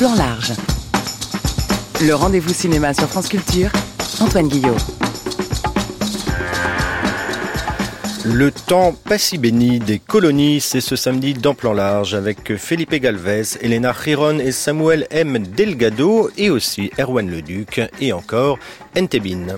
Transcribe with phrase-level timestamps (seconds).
[0.00, 0.54] Plan large.
[2.00, 3.70] Le rendez-vous cinéma sur France Culture,
[4.18, 4.74] Antoine Guillot.
[8.24, 12.94] Le temps pas si béni des colonies, c'est ce samedi dans Plan Large avec Felipe
[12.94, 15.36] Galvez, Elena Giron et Samuel M.
[15.46, 18.58] Delgado et aussi Erwan Leduc et encore
[18.96, 19.48] Entebin.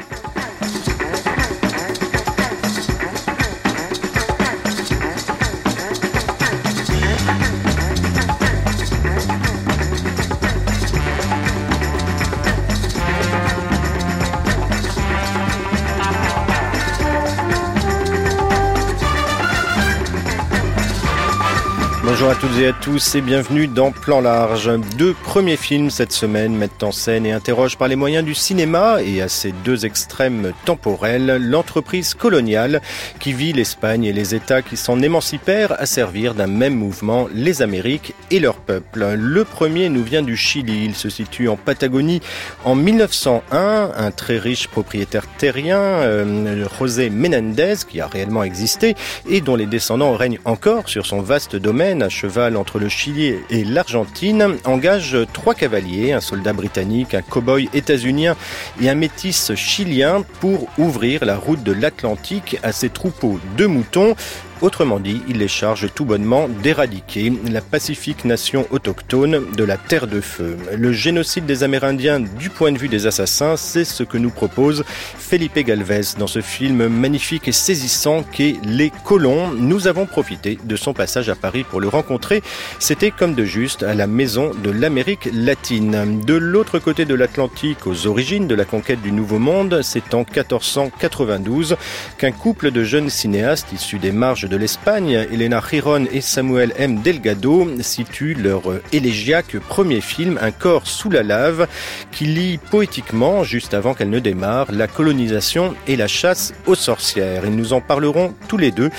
[22.33, 24.71] À toutes et à tous et bienvenue dans Plan Large.
[24.97, 29.03] Deux premiers films cette semaine mettent en scène et interrogent par les moyens du cinéma
[29.05, 32.81] et à ces deux extrêmes temporels l'entreprise coloniale
[33.21, 37.61] qui vit l'Espagne et les États qui s'en émancipèrent à servir d'un même mouvement, les
[37.61, 39.13] Amériques et leur peuple.
[39.15, 42.23] Le premier nous vient du Chili, il se situe en Patagonie
[42.65, 43.91] en 1901.
[43.95, 48.95] Un très riche propriétaire terrien, euh, José Menendez, qui a réellement existé
[49.29, 52.09] et dont les descendants règnent encore sur son vaste domaine,
[52.57, 58.37] entre le Chili et l'Argentine, engage trois cavaliers, un soldat britannique, un cow-boy états-unien
[58.81, 64.15] et un métis chilien pour ouvrir la route de l'Atlantique à ses troupeaux de moutons
[64.63, 70.07] Autrement dit, il les charge tout bonnement d'éradiquer la pacifique nation autochtone de la Terre
[70.07, 70.57] de Feu.
[70.79, 74.85] Le génocide des Amérindiens du point de vue des assassins, c'est ce que nous propose
[74.87, 79.51] Felipe Galvez dans ce film magnifique et saisissant qu'est Les Colons.
[79.51, 82.41] Nous avons profité de son passage à Paris pour le rencontrer.
[82.79, 86.23] C'était comme de juste à la maison de l'Amérique latine.
[86.25, 90.19] De l'autre côté de l'Atlantique, aux origines de la conquête du Nouveau Monde, c'est en
[90.19, 91.77] 1492
[92.17, 97.01] qu'un couple de jeunes cinéastes issus des marges de l'Espagne, Elena Giron et Samuel M.
[97.01, 98.61] Delgado situent leur
[98.93, 101.67] élégiaque premier film, Un corps sous la lave,
[102.11, 107.47] qui lit poétiquement, juste avant qu'elle ne démarre, la colonisation et la chasse aux sorcières.
[107.47, 108.91] Et nous en parlerons tous les deux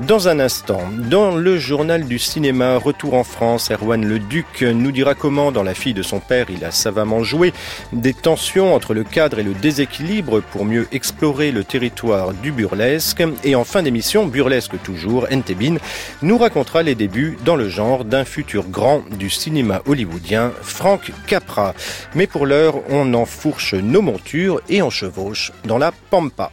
[0.00, 0.80] dans un instant.
[1.10, 5.62] Dans le journal du cinéma Retour en France, Erwan Le Duc nous dira comment, dans
[5.62, 7.52] La fille de son père, il a savamment joué
[7.92, 13.22] des tensions entre le cadre et le déséquilibre pour mieux explorer le territoire du burlesque.
[13.44, 15.76] Et en fin d'émission, burlesque toujours jour, Entebin,
[16.22, 21.74] nous racontera les débuts dans le genre d'un futur grand du cinéma hollywoodien, Frank Capra.
[22.14, 26.50] Mais pour l'heure, on enfourche nos montures et on chevauche dans la pampa.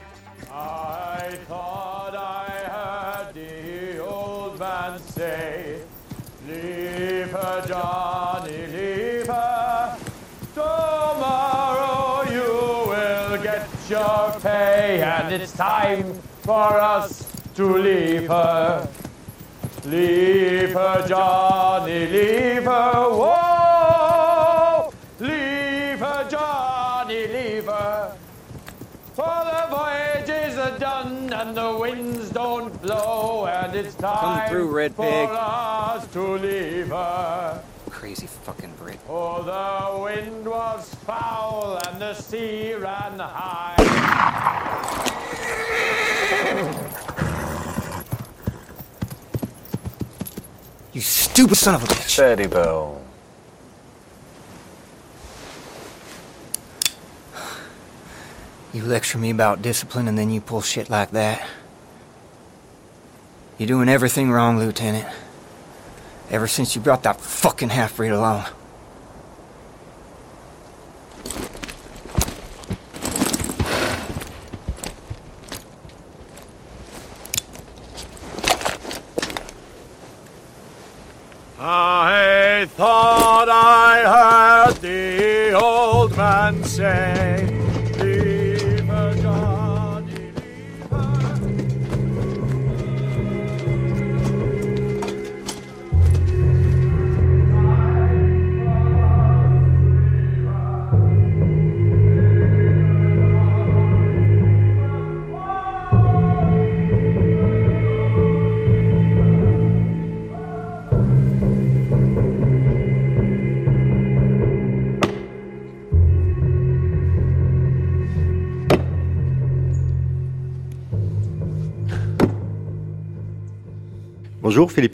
[17.59, 18.87] To leave her.
[19.83, 22.93] Leave her, Johnny, leave her.
[23.19, 24.93] Whoa!
[25.19, 28.15] Leave her, Johnny, leave her.
[29.13, 34.69] For the voyage is done and the winds don't blow, and it's time Come through,
[34.71, 35.29] Red for Pig.
[35.29, 37.61] us to leave her.
[37.89, 38.99] Crazy fucking Brit.
[39.09, 43.75] Oh, the wind was foul and the sea ran high.
[50.99, 52.09] You stupid son of a bitch.
[52.09, 53.01] Steady, Bill.
[58.73, 61.47] You lecture me about discipline and then you pull shit like that.
[63.57, 65.07] You're doing everything wrong, Lieutenant.
[66.29, 68.47] Ever since you brought that fucking half-breed along.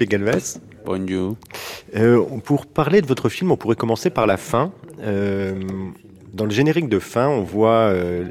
[0.04, 0.60] Galvez.
[0.86, 1.38] Bonjour.
[1.96, 4.72] Euh, pour parler de votre film, on pourrait commencer par la fin.
[5.02, 5.62] Euh,
[6.34, 8.26] dans le générique de fin, on voit euh,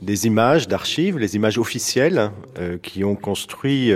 [0.00, 2.30] des images d'archives, les images officielles
[2.82, 3.92] qui ont construit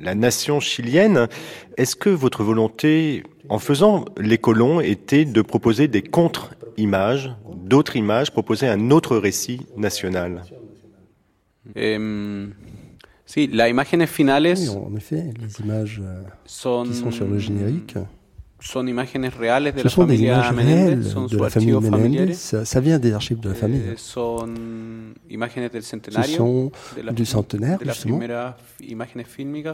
[0.00, 1.28] la nation chilienne.
[1.76, 8.32] Est-ce que votre volonté, en faisant les colons, était de proposer des contre-images, d'autres images,
[8.32, 10.42] proposer un autre récit national?
[13.26, 17.38] Sí, las imágenes finales Oui, en effet, les images euh, son, qui sont sur le
[17.38, 17.94] générique,
[18.58, 21.72] son imágenes reales de ce la sont des familia images réelles son de la famille
[21.72, 22.32] Menendez.
[22.34, 23.82] Ça, ça vient des archives de la famille.
[23.92, 24.48] Eh, son
[25.28, 28.18] imágenes del Ce sont de la- du centenaire, de justement.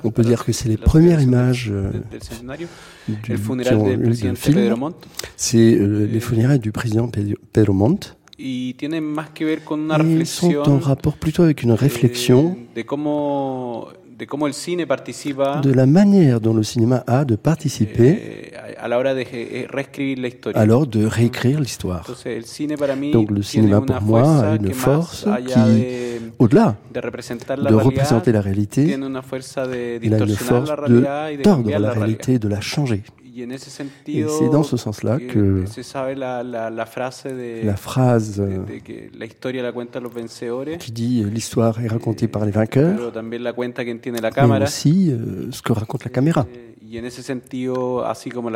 [0.05, 1.91] On peut dire que c'est les premières images euh,
[3.09, 3.97] du, qui ont eu
[4.35, 4.57] film.
[5.37, 7.09] C'est euh, les funérailles du président
[7.53, 8.17] Pedro Montt.
[8.45, 16.55] Ils sont en rapport plutôt avec une réflexion eh, de cómo de la manière dont
[16.55, 20.61] le cinéma a de participer eh, de eh, historia.
[20.61, 22.07] alors de réécrire l'histoire.
[23.13, 28.85] Donc, le cinéma, pour moi, a une force qui, de, Au-delà de représenter la réalité,
[28.85, 33.03] il a une force de tordre la réalité, de la changer.
[34.07, 35.65] Et c'est dans ce sens-là que
[36.15, 38.67] la, phrase euh,
[40.79, 46.05] qui dit euh, l'histoire est racontée par les vainqueurs, mais aussi euh, ce que raconte
[46.05, 46.47] la caméra.
[46.53, 46.75] Eh,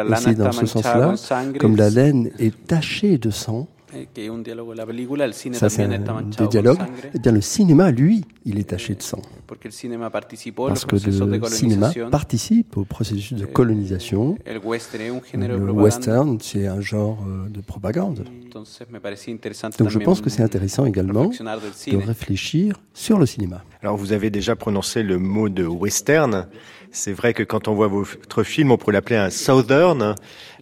[0.04, 1.14] la Et c'est dans ce sens-là,
[1.58, 5.24] comme la laine est tachée de sang, eh, que es un diálogo de la película,
[5.24, 8.68] el cine ça c'est también está un- sangre, eh bien le cinéma, lui, il est
[8.68, 9.22] taché de sang.
[9.46, 14.36] porque el cinéma participó en los Parce que le cinéma participe au processus de colonisation.
[14.44, 18.24] El western es un género de Le western, c'est un genre euh, de propagande.
[18.44, 23.26] Entonces me parecía interesante Donc je pense que c'est intéressant également de réfléchir sur le
[23.26, 23.64] cinéma.
[23.82, 26.46] Alors vous avez déjà prononcé le mot de western.
[26.92, 30.14] C'est vrai que quand on voit votre film, on pourrait l'appeler un southern,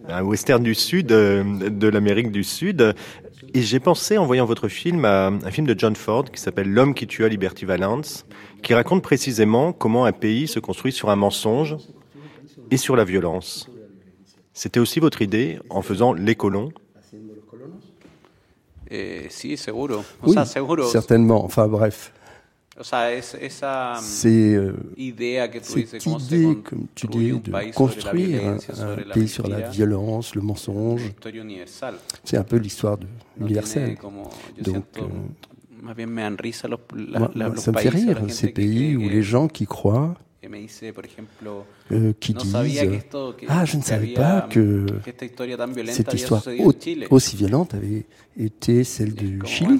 [0.09, 2.93] un western du sud, euh, de l'Amérique du Sud.
[3.57, 6.69] Et j'ai pensé, en voyant votre film, à un film de John Ford qui s'appelle
[6.69, 8.25] L'homme qui tua Liberty Valance,
[8.61, 11.77] qui raconte précisément comment un pays se construit sur un mensonge
[12.69, 13.69] et sur la violence.
[14.53, 16.69] C'était aussi votre idée en faisant Les colons?
[18.91, 19.95] Eh, sí, seguro.
[19.95, 20.83] O Oui, sea, seguro.
[20.83, 21.43] certainement.
[21.43, 22.11] Enfin bref,
[22.77, 24.73] O sea, es, esa mm, euh,
[25.47, 28.57] que dices, cette se idée, comme tu dis, de construire un,
[29.13, 31.13] pays sur la violence, le mensonge.
[32.25, 33.07] C'est un peu l'histoire de-
[33.39, 33.47] yo
[34.61, 35.03] Donc, euh,
[37.55, 40.13] ça me fait rire, ces pays où les gens qui croient,
[41.91, 42.55] euh, qui disent
[43.47, 44.85] Ah, je ne savais pas que
[45.87, 46.43] cette histoire
[47.09, 48.05] aussi violente avait
[48.37, 49.79] été celle du Chili.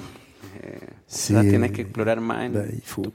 [0.62, 3.10] Eh, tienes que explorar más bah, il faut- tu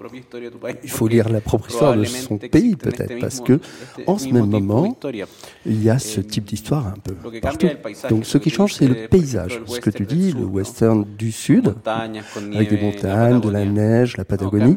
[0.60, 0.78] país.
[0.84, 4.46] Il lire la propre histoire de son pays, peut-être, parce que este en ce même
[4.48, 4.98] moment,
[5.66, 7.68] il y a ce Euh, type d'histoire un peu partout.
[8.10, 9.62] Donc ce qui change, c'est le por paysage.
[9.68, 11.74] Ce que tu dis, le western du sud,
[12.54, 14.76] avec des montagnes, de la neige, la Patagonie.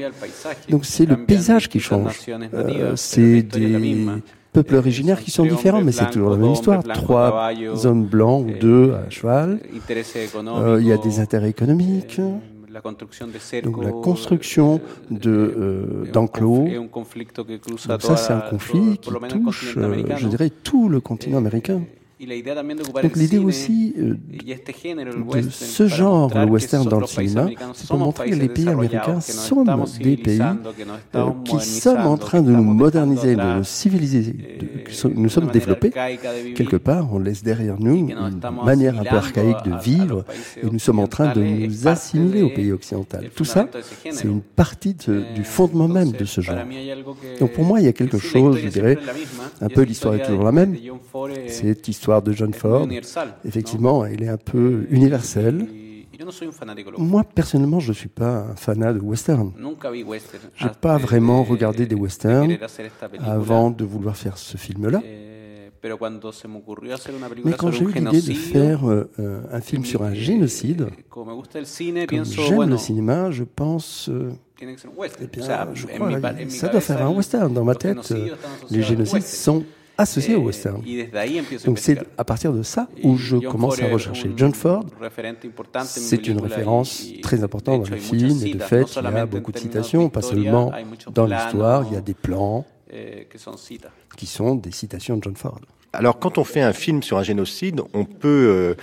[0.69, 2.21] Donc c'est le paysage qui change.
[2.55, 4.07] Euh, c'est des
[4.53, 6.83] peuples Eh, originaires qui sont différents, mais c'est toujours la même histoire.
[6.85, 7.51] Trois
[7.85, 9.59] hommes blancs ou eh, deux à cheval.
[9.65, 9.95] eh,
[10.47, 12.21] Euh, il y a des intérêts économiques.
[12.75, 13.33] La construction de
[13.63, 14.81] Donc la construction
[15.11, 16.65] de, euh, d'enclos.
[17.89, 21.81] Donc ça, c'est un conflit todo- qui touche, euh, je dirais, tout le continent américain.
[23.03, 24.15] Donc l'idée aussi euh,
[25.13, 28.65] de western, ce genre, le western dans le cinéma, c'est pour montrer que les pays
[28.69, 29.65] américains sont
[29.99, 30.39] des pays
[31.15, 35.11] euh, qui sommes en train de nous moderniser, de nous civiliser, eh, de- que so-
[35.15, 35.91] nous sommes développés.
[36.55, 38.15] Quelque part, on laisse derrière nous une
[38.65, 40.25] manière un peu archaïque de vivre
[40.63, 43.21] et nous sommes en train de nous assimiler de- au pays occidental.
[43.23, 43.69] del Tout ça,
[44.11, 46.57] c'est une partie de- Eh, du fondement même de ce genre.
[47.41, 48.99] Donc pour moi, il y a quelque chose, je dirais,
[49.61, 50.75] un peu l'histoire est toujours la même.
[51.49, 52.87] Cette histoire de John Ford,
[53.45, 55.67] effectivement, elle est un peu universelle.
[55.73, 58.47] Y- y yo no soy un fanático de los Moi, personnellement, je ne suis pas
[58.51, 59.53] un fanat de western.
[60.07, 60.43] Western.
[60.55, 62.57] J'ai hasta pas de- vraiment de- regardé des de westerns
[63.21, 65.01] avant de vouloir faire ce film-là.
[65.05, 65.89] Eh,
[67.45, 71.29] Mais quand j'ai eu l'idée de faire euh, un film sur un eh, génocide, comme
[72.25, 74.31] j'aime le cinéma, je pense, euh,
[74.63, 75.07] eh bien, je crois,
[76.41, 77.53] il- ça doit faire un western.
[77.53, 78.15] Dans ma tête,
[78.71, 79.65] les génocides sont
[79.97, 80.83] associés au Eh, western.
[81.65, 84.33] Donc c'est à partir de ça où je John commence Ford à rechercher.
[84.37, 84.85] John Ford,
[85.85, 89.53] c'est une référence très importante dans le film et de fait, il y a beaucoup
[89.53, 90.73] de citations, pas seulement
[91.13, 93.27] dans l'histoire, il y a des plans eh,
[94.17, 95.61] qui sont des citations de John Ford.
[95.93, 98.75] Alors quand on fait un film sur un génocide, on peut euh,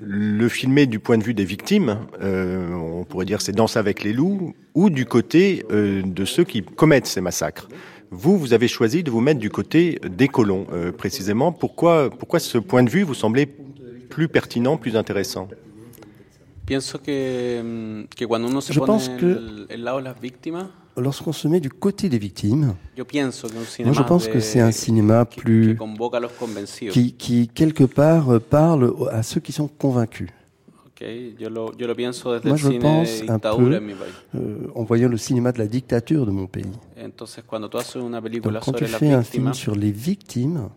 [0.00, 4.02] le filmer du point de vue des victimes, euh, on pourrait dire c'est Danse avec
[4.02, 7.68] les loups, ou du côté euh, de ceux qui commettent ces massacres.
[8.10, 11.52] Vous, vous avez choisi de vous mettre du côté des colons, euh, précisément.
[11.52, 13.46] Pourquoi, pourquoi ce point de vue vous semblait
[14.08, 15.48] plus pertinent, plus intéressant?
[17.62, 18.04] Mm,
[18.72, 19.66] Je pense que-
[20.96, 22.74] Lorsqu'on se met du côté des victimes,
[23.84, 25.76] moi je pense que c'est un cinéma plus
[27.12, 30.28] qui quelque part euh, parle à ceux qui sont convaincus.
[31.00, 31.06] Ok,
[31.38, 33.80] Yo, lo, yo lo pienso desde Moi, je cine pense un peu-.
[34.34, 36.72] Euh, en voyant le cinéma de la dictature de mon pays.
[36.96, 39.92] Entonces, cuando tú haces una Donc película quand tu sobre fais un film sur les
[39.92, 40.70] victimes,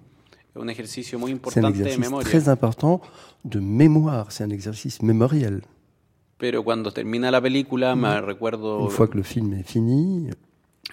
[0.53, 3.01] c'est un de exercice très important
[3.45, 5.61] de mémoire, c'est un exercice mémoriel.
[6.37, 10.29] Pero cuando termina la película, me recuerdo Une fois que le film est fini,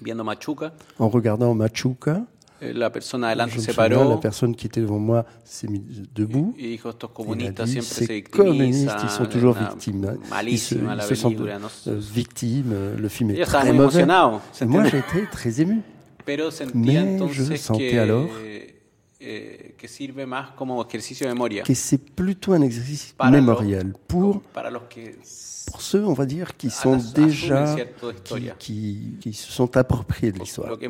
[0.00, 2.26] viendo Machuca, en regardant Machuca,
[2.60, 2.90] eh, la
[3.48, 3.66] je me se
[4.20, 6.54] personne qui était devant moi s'est mise debout.
[7.08, 10.04] comunistas dit, ces communistes, ils sont toujours victimes.
[10.04, 10.16] hein.
[10.46, 12.72] Ils se, ils se sentent euh, victimes.
[12.72, 13.84] euh, Le film est très mauvais.
[13.84, 15.80] emocionado, ¿se Moi, j'étais très ému.
[16.74, 18.28] Mais je sentais alors
[19.20, 23.94] eh, que sirve más como ejercicio de memoria Que c'est plutôt un exercice Para mémoriel
[24.06, 25.16] pour, para los que
[25.70, 27.76] pour ceux, on va dire, qui sont déjà,
[28.28, 30.72] qui, qui, qui se sont appropriés de l'histoire.
[30.72, 30.84] Ce qui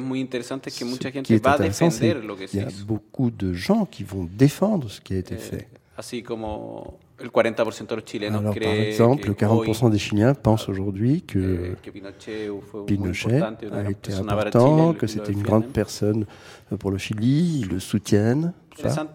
[1.34, 2.14] est intéressant, c'est
[2.46, 5.68] qu'il y a beaucoup de gens qui vont défendre ce qui a été Eh, fait.
[5.96, 9.98] así como el 40% de los chilenos Alors, par exemple, que le 40% hoy, des
[9.98, 15.42] Chiliens pensent aujourd'hui eh, que que Pinochet muy Pinochet a été important, que c'était une
[15.42, 16.26] grande personne
[16.78, 18.52] pour le Chili, ils le soutiennent.
[18.76, 19.06] ça.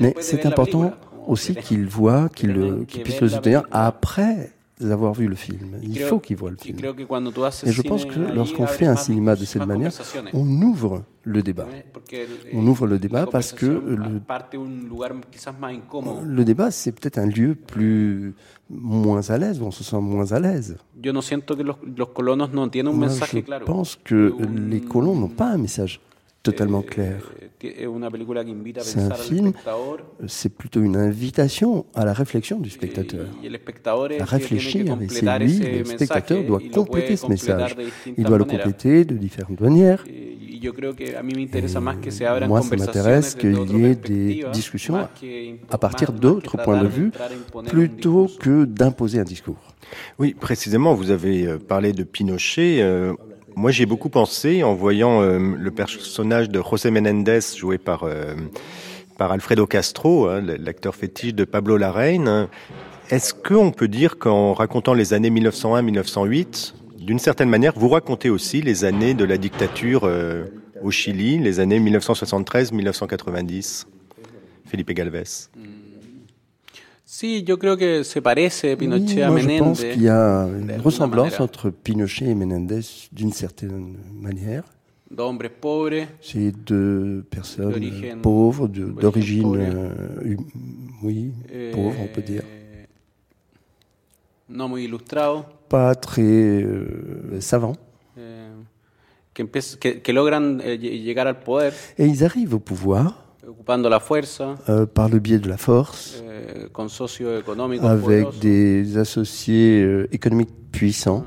[0.00, 0.92] Mais c'est important
[1.26, 4.52] aussi qu'ils voient, qu'ils puissent le soutenir après
[4.88, 5.76] avoir vu le film.
[5.82, 6.78] Il faut qu'ils voient le film.
[6.78, 9.92] Et je pense que lorsqu'on fait un cinéma de cette manière,
[10.32, 11.66] on ouvre le débat.
[12.12, 14.20] Eh, el- On ouvre le débat parce que le-
[16.44, 18.34] débat, c'est peut-être un lieu plus
[18.70, 20.76] moins à l'aise, où on se sent moins à l'aise.
[21.02, 21.10] Je
[23.64, 24.34] pense que
[24.68, 26.00] les colons n'ont pas un message
[26.42, 27.32] totalement eh, clair.
[28.02, 29.52] a C'est un film.
[30.26, 33.26] C'est plutôt une invitation à la réflexion du eh, spectateur.
[34.18, 37.76] À réfléchir, et c'est lui, le spectateur, doit compléter ce message.
[38.16, 40.04] Il doit le compléter de différentes manières.
[40.08, 40.30] Eh,
[42.26, 45.08] abran Moi, ça m'intéresse qu'il y ait des discussions
[45.70, 47.12] à partir d'autres points de vue,
[47.66, 49.74] plutôt que d'imposer un discours.
[50.18, 52.80] Oui, précisément, vous avez euh, parlé de Pinochet.
[53.56, 58.34] Moi, j'ai beaucoup pensé en voyant euh, le personnage de José Menendez joué par, euh,
[59.18, 62.48] par Alfredo Castro, hein, l'acteur fétiche de Pablo Larraín.
[63.10, 68.62] Est-ce qu'on peut dire qu'en racontant les années 1901-1908, d'une certaine manière, vous racontez aussi
[68.62, 70.44] les années de la dictature euh,
[70.82, 73.86] au Chili, les années 1973-1990
[74.64, 75.24] Felipe Galvez?
[77.18, 82.34] Que se parece Pinochet Oui, je pense qu'il y a une ressemblance entre Pinochet et
[82.36, 84.62] Menendez d'une certaine manière.
[86.20, 89.90] C'est deux personnes pauvres, d'origine euh,
[90.24, 90.46] hum-
[91.02, 92.44] oui, eh, pauvre, on peut dire.
[94.48, 94.88] muy
[95.68, 97.76] Pas très euh, savants.
[98.16, 98.50] eh,
[99.34, 103.29] que, que, que logran eh, lle- llegar al poder Et ils arrivent au pouvoir
[104.68, 111.24] euh, par le biais de la force, eh, avec des associés euh, économiques puissants.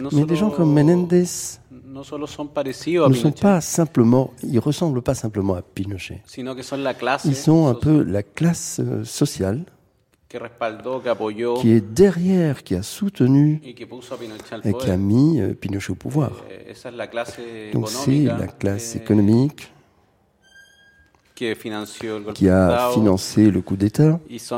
[0.00, 1.24] No Mais des gens comme Menendez
[3.08, 6.22] ne sont pas simplement, ils ressemblent pas simplement à Pinochet.
[7.24, 9.64] Ils sont un peu la classe euh, sociale
[11.60, 16.44] qui est derrière, qui a soutenu et qui a mis euh, Pinochet au pouvoir.
[16.50, 19.70] Eh, Donc c'est la classe eh, économique
[21.34, 21.48] qui
[22.48, 24.20] a financé le coup d'État.
[24.30, 24.54] Et c'est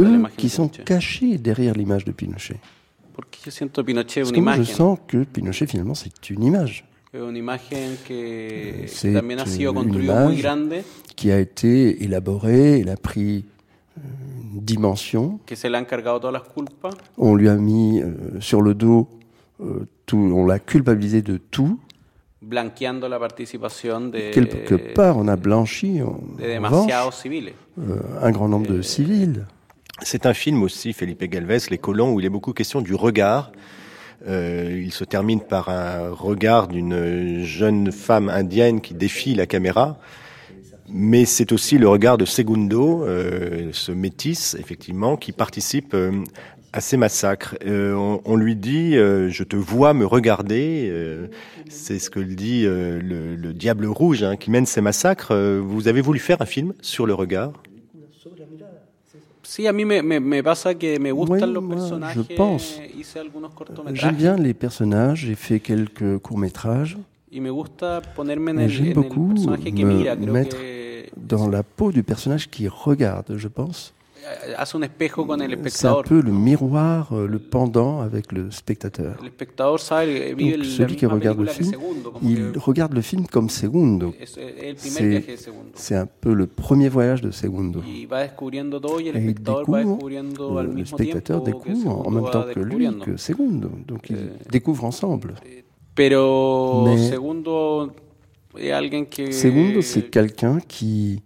[0.00, 2.56] eux qui sont cachés derrière l'image de Pinochet.
[3.44, 7.58] Parce que moi, je sens que Pinochet, finalement, c'est une image C'est une image
[11.16, 13.44] qui a été élaborée, elle a pris
[14.52, 15.40] une dimension.
[17.18, 19.08] On lui a mis euh, sur le dos
[19.60, 21.78] euh, tout, on l'a culpabilisé de tout.
[22.42, 26.90] blanqueando la participación de, Quelque part, on a blanchi, de revanche,
[27.78, 29.46] euh, un grand nombre de civils.
[30.02, 33.52] C'est un film aussi, Felipe Galvez, Les Colons, où il est beaucoup question du regard.
[34.26, 39.98] Euh, il se termine par un regard d'une jeune femme indienne qui défie la caméra.
[40.92, 46.10] Mais c'est aussi le regard de Segundo, euh, ce métis, effectivement, qui participe euh,
[46.72, 47.56] à ces massacres.
[47.64, 51.26] Euh, on, on lui dit euh, Je te vois me regarder euh,
[51.68, 55.34] C'est ce que le dit euh, le, le Diable Rouge hein, qui mène ces massacres.
[55.60, 57.52] Vous avez voulu faire un film sur le regard?
[59.42, 62.14] Sí, a mí me, me, me pasa que me gustan Oui, los moi, personajes.
[62.30, 62.80] je pense.
[63.94, 66.96] J'aime bien les personnages, j'ai fait quelques courts-métrages.
[67.32, 67.52] J'aime
[68.92, 70.79] beaucoup me mettre que
[71.16, 73.92] dans la peau du personnage qui regarde, je pense.
[74.22, 78.32] Eh, hace un espejo con el C'est un peu le miroir, euh, le pendant avec
[78.32, 79.16] le spectateur.
[79.20, 83.00] El espectador sabe, vive Donc, celui qui regarde le film, Segundo, il que regarde le
[83.00, 84.12] film comme Segundo.
[85.74, 87.82] C'est un peu le premier voyage de Segundo.
[87.82, 92.10] Y va descubriendo todo y el Et il va découvre, al le spectateur découvre en
[92.10, 93.70] même temps que lui, que Segundo.
[93.86, 95.34] Donc ils découvrent ensemble.
[95.94, 97.90] Pero Mais- Segundo
[98.54, 99.32] que...
[99.32, 101.22] Segundo, c'est quelqu'un qui,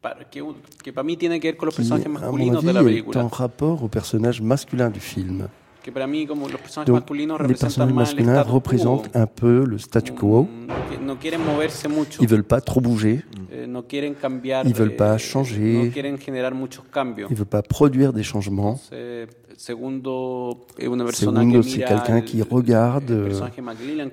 [0.00, 0.40] pa- que,
[0.82, 2.82] que para mí tiene que ver con los qui, personajes à mon masculinos de la
[2.82, 5.48] est en rapport au personnage masculin du film.
[5.82, 9.78] Que para mí como los personajes Donc, masculinos les personnages masculins représentent un peu le
[9.78, 10.42] statu quo.
[10.42, 12.20] Mm, no quieren moverse mucho.
[12.22, 14.66] Ils veulent pas trop bouger, eh, no quieren cambiar.
[14.66, 15.84] Ils veulent eh, pas changer.
[15.84, 17.28] No quieren generar muchos cambios.
[17.30, 18.80] ils veulent pas produire des changements.
[21.26, 23.10] Segundo c'est quelqu'un el- qui regarde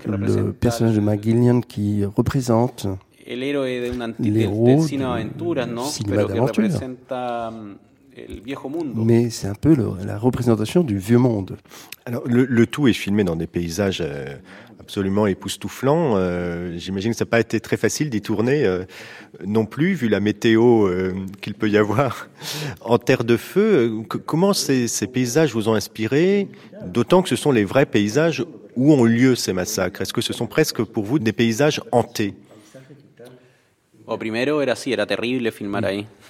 [0.07, 2.87] le personnage de McGillian qui représente
[4.19, 4.65] L'héros
[5.85, 6.63] cinéma d'aventure.
[8.93, 11.57] mm, mais c'est un peu le- la représentation du vieux monde.
[12.05, 14.35] Alors, le, le tout est filmé dans des paysages euh,
[14.83, 16.13] absolument époustouflants.
[16.17, 18.83] Euh, J'imagine que ça n'a pas été très facile d'y tourner euh,
[19.45, 22.27] non plus, vu la météo euh, qu'il peut y avoir
[22.81, 23.91] en terre de feu.
[24.09, 26.47] Que- comment ces, ces paysages vous ont inspiré
[26.85, 28.43] D'autant que ce sont les vrais paysages
[28.75, 30.01] où ont lieu ces massacres?
[30.01, 32.33] Est-ce que ce sont presque pour vous des paysages hantés?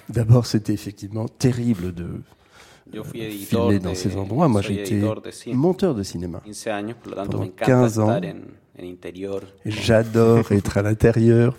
[0.08, 2.06] D'abord, c'était effectivement terrible de
[2.92, 4.48] Filmer de, dans ces endroits.
[4.48, 6.40] Moi, cine monteur de cinéma.
[6.44, 8.20] 15 años, por lo tanto Pendant me encanta 15 ans.
[9.64, 11.56] J'adore être à l'intérieur,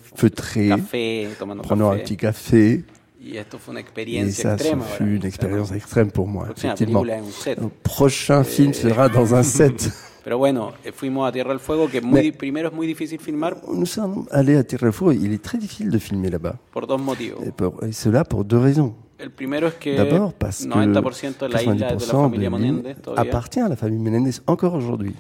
[1.40, 2.84] tomando prenant un petit café.
[3.28, 7.04] Et ça, ce fut une expérience extrême pour moi, effectivement.
[7.04, 9.90] Le prochain film sera dans un set.
[10.24, 12.74] Pero bueno, eh, fuimos a Tierra del Fuego, que es muy, Mais- di- primero es
[12.74, 15.14] muy difícil filmar Nous sommes allés à Tirrefort.
[15.14, 16.56] Il est très difficile de filmer là-bas.
[16.72, 17.44] por dos motivos.
[17.46, 18.96] Et, pour- et cela pour deux raisons.
[19.18, 22.06] El primero es que D'abord parce que 90% de la isla es de la 90%
[22.06, 23.32] familia de l'île Menéndez todavía.
[23.32, 25.16] appartient à la famille Menendez encore aujourd'hui.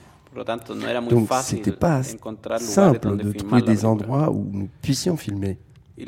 [1.09, 5.57] Donc c'était pas simple de trouver des endroits où nous puissions filmer.
[5.97, 6.05] Et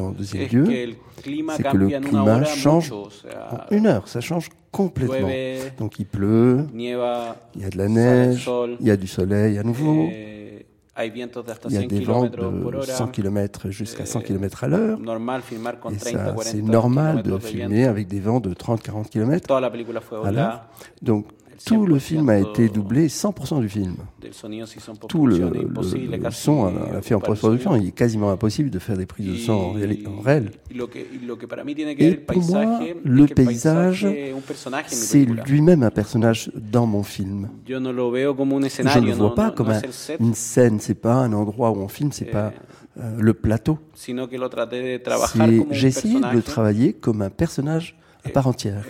[0.00, 5.28] en deuxième lieu, que c'est que le climat change En une heure, ça change complètement.
[5.78, 9.62] Donc il pleut, il y a de la neige, il y a du soleil à
[9.62, 10.08] nouveau,
[10.98, 11.28] il y a
[11.82, 12.82] 100 des vents de hora.
[12.82, 14.98] 100 km jusqu'à 100 Eh, km à l'heure.
[14.98, 18.52] Normal filmar con Et 30, ça, 40 c'est normal de filmer avec des vents de
[18.54, 20.64] 30-40 km à l'heure.
[21.02, 21.26] Donc
[21.66, 23.96] tout le film a 100% été doublé, 100% du film.
[25.08, 25.36] Tout le,
[26.30, 27.76] son on l'a fait en post-production.
[27.76, 30.22] Il est quasiment impossible de faire des prises de son en, réel- en
[31.98, 34.04] Et pour moi, le paysage,
[34.96, 37.48] C'est lui-même un personnage dans mon film.
[38.94, 39.80] Je ne le vois pas comme un-
[40.20, 42.52] une scène, c'est pas un endroit où on filme, c'est pas
[42.98, 43.78] euh, le plateau.
[45.70, 48.84] J'ai essayé de le travailler comme un personnage à part entière.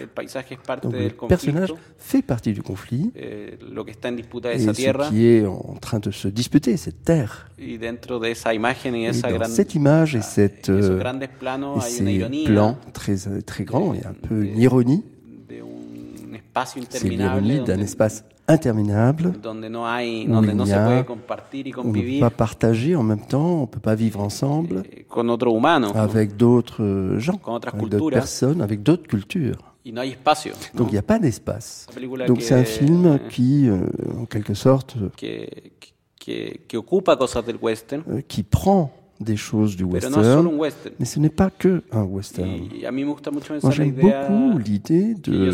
[0.83, 6.11] Donc le personnage fait partie du conflit eh, et ce qui est en train de
[6.11, 7.51] se disputer, cette terre.
[7.59, 11.03] Et dans cette image et, cette, y esos euh,
[11.77, 13.17] et ces plans très,
[13.47, 15.05] très grands, il y a un peu une ironie.
[16.91, 20.87] C'est l'ironie d'un espace interminable donde no hay où donde il no n'y se a-
[20.87, 23.95] puede compartir y on ne peut pas partager en même temps, on ne peut pas
[23.95, 26.01] vivre ensemble eh, con otro humano ¿no?
[26.01, 29.59] avec d'autres gens, Con otras avec d'autres personnes, avec d'autres cultures.
[29.85, 30.79] y no hay espacio ¿no?
[30.79, 31.87] Donc il n'y a pas d'espace.
[32.27, 33.81] Donc c'est un film qui, euh,
[34.21, 35.47] en quelque sorte, que,
[36.21, 40.51] que, que ocupa cosas del western euh, qui prend des choses du no western,
[40.99, 42.49] mais ce n'est pas que un western.
[42.73, 43.05] y
[43.63, 45.51] Moi j'aime beaucoup l'idée de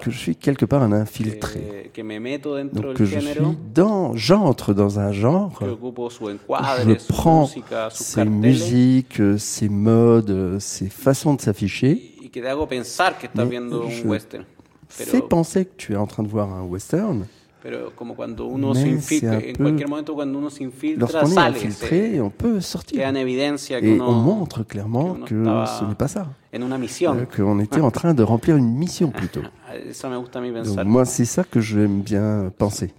[0.00, 1.90] que je suis quelque part un infiltré.
[1.92, 7.60] que, que Donc que je género suis dans, j'entre dans un genre, je prends ces
[7.60, 13.44] carteles musiques, ces modes, ces façons de s'afficher, y que te hago pensar que estás
[13.44, 14.44] Mais viendo je un western.
[14.88, 17.26] fait Pero, penser que tu es en train de voir un western.
[17.68, 21.00] Pero como cuando uno Mais se infiltra, en peu- cualquier momento cuando uno se infiltra,
[21.00, 22.96] Lorsqu'on est sale, infiltré, se- on peut sortir.
[22.98, 25.94] queda en evidencia que Et uno on montre clairement que uno que estaba- ce n'est
[25.94, 26.28] pas ça.
[26.54, 27.18] en una misión.
[27.18, 29.42] Euh, Qu'on était en train de remplir une mission plutôt.
[29.90, 30.86] Eso me gusta a mí Donc pensar.
[30.86, 32.90] moi, c'est ça que j'aime bien penser.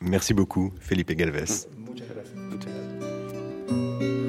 [0.00, 1.68] Merci beaucoup, Felipe Galvez.
[1.78, 2.34] Muchas gracias.
[2.50, 4.19] Hushabye,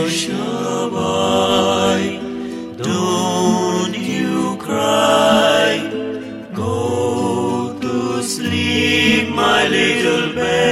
[0.02, 0.42] Yushabai,
[2.90, 5.70] don't you cry.
[6.54, 6.76] Go
[7.86, 10.71] to sleep, my little baby.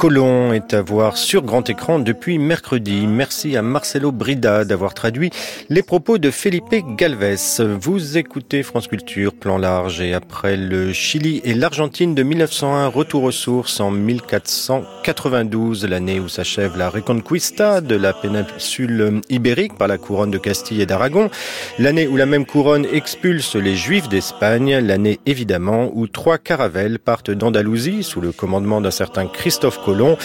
[0.00, 3.06] Colons est à voir sur grand écran depuis mercredi.
[3.06, 5.30] Merci à Marcelo Brida d'avoir traduit
[5.68, 7.36] les propos de Felipe Galvez.
[7.58, 13.24] Vous écoutez France Culture, plan large, et après le Chili et l'Argentine de 1901, retour
[13.24, 19.98] aux sources en 1492, l'année où s'achève la Reconquista de la péninsule ibérique par la
[19.98, 21.30] couronne de Castille et d'Aragon,
[21.78, 27.30] l'année où la même couronne expulse les Juifs d'Espagne, l'année évidemment où trois caravelles partent
[27.30, 30.16] d'Andalousie sous le commandement d'un certain Christophe Colomb,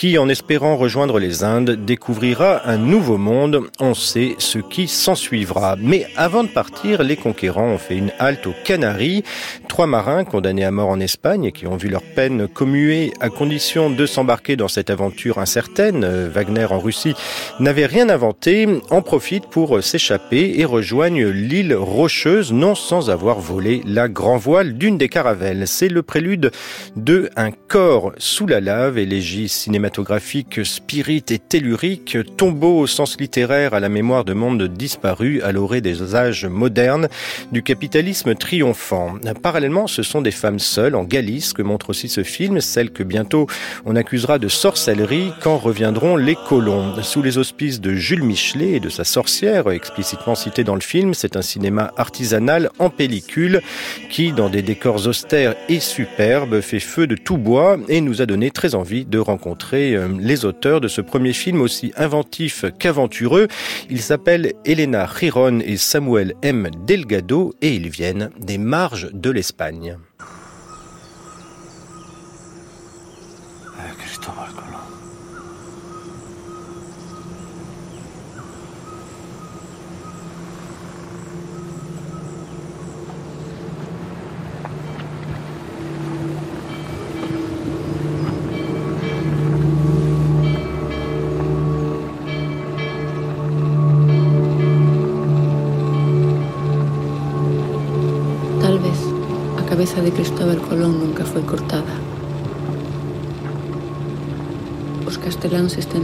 [0.00, 3.68] qui, en espérant rejoindre les Indes, découvrira un nouveau monde.
[3.80, 5.76] On sait ce qui s'ensuivra.
[5.78, 9.24] Mais avant de partir, les conquérants ont fait une halte aux Canaries.
[9.70, 13.28] Trois marins condamnés à mort en Espagne et qui ont vu leur peine commuée à
[13.28, 17.14] condition de s'embarquer dans cette aventure incertaine, euh, Wagner en Russie,
[17.60, 23.80] n'avait rien inventé, en profitent pour s'échapper et rejoignent l'île rocheuse, non sans avoir volé
[23.86, 25.68] la grand voile d'une des caravelles.
[25.68, 26.50] C'est le prélude
[26.96, 33.72] de Un corps sous la lave, élégie cinématographique, spirit et tellurique, tombeau au sens littéraire
[33.72, 37.08] à la mémoire de mondes disparus à l'orée des âges modernes
[37.52, 39.14] du capitalisme triomphant.
[39.60, 43.02] Parallèlement, ce sont des femmes seules en Galice que montre aussi ce film, celles que
[43.02, 43.46] bientôt
[43.84, 46.94] on accusera de sorcellerie quand reviendront les colons.
[47.02, 51.12] Sous les auspices de Jules Michelet et de sa sorcière, explicitement citée dans le film,
[51.12, 53.60] c'est un cinéma artisanal en pellicule
[54.08, 58.26] qui, dans des décors austères et superbes, fait feu de tout bois et nous a
[58.26, 63.46] donné très envie de rencontrer euh, les auteurs de ce premier film aussi inventif qu'aventureux.
[63.90, 66.70] Ils s'appellent Elena Giron et Samuel M.
[66.86, 69.49] Delgado et ils viennent des marges de l'Espagne.
[69.50, 69.98] Espagne.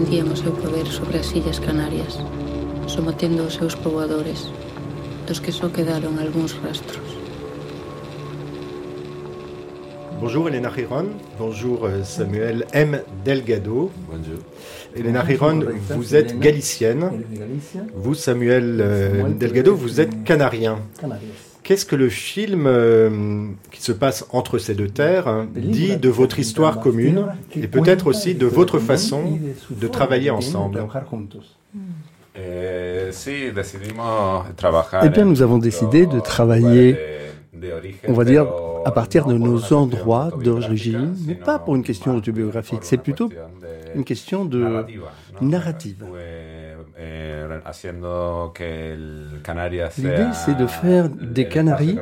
[0.06, 2.18] Estendían o seu poder sobre as Illas Canarias,
[2.86, 4.46] sometendo os seus poboadores,
[5.26, 7.02] dos que só quedaron algúns rastros.
[10.20, 13.02] Bonjour Elena Giron, bonjour euh, Samuel M.
[13.24, 13.90] Delgado.
[14.06, 14.38] Bonjour.
[14.94, 17.24] Elena Giron, vous êtes galicienne.
[17.92, 20.78] Vous, Samuel euh, Delgado, vous êtes canarien.
[21.66, 26.08] Qu'est-ce que le film euh, qui se passe entre ces deux terres hein, dit de
[26.08, 27.26] votre histoire commune
[27.56, 29.36] et peut-être aussi de votre façon
[29.68, 30.86] de travailler ensemble?
[32.36, 33.10] Eh,
[33.52, 36.96] decidimos trabajar Eh bien, en nous avons décidé de travailler,
[38.06, 38.46] on va dire,
[38.84, 43.28] à partir de nos endroits d'origine, mais pas pour une question autobiographique, c'est plutôt
[43.96, 44.84] une question de
[45.40, 46.04] narrative.
[46.98, 51.98] Eh, haciendo que el Canarias L'idée, c'est de faire des Canaries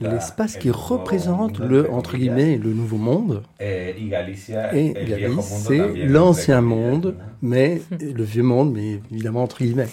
[0.00, 3.42] l'espace qui représente le, entre guillemets, le nouveau monde.
[3.58, 3.94] eh,
[4.72, 9.88] Et Galice, c'est l'ancien monde, mais le vieux monde, mais évidemment entre guillemets.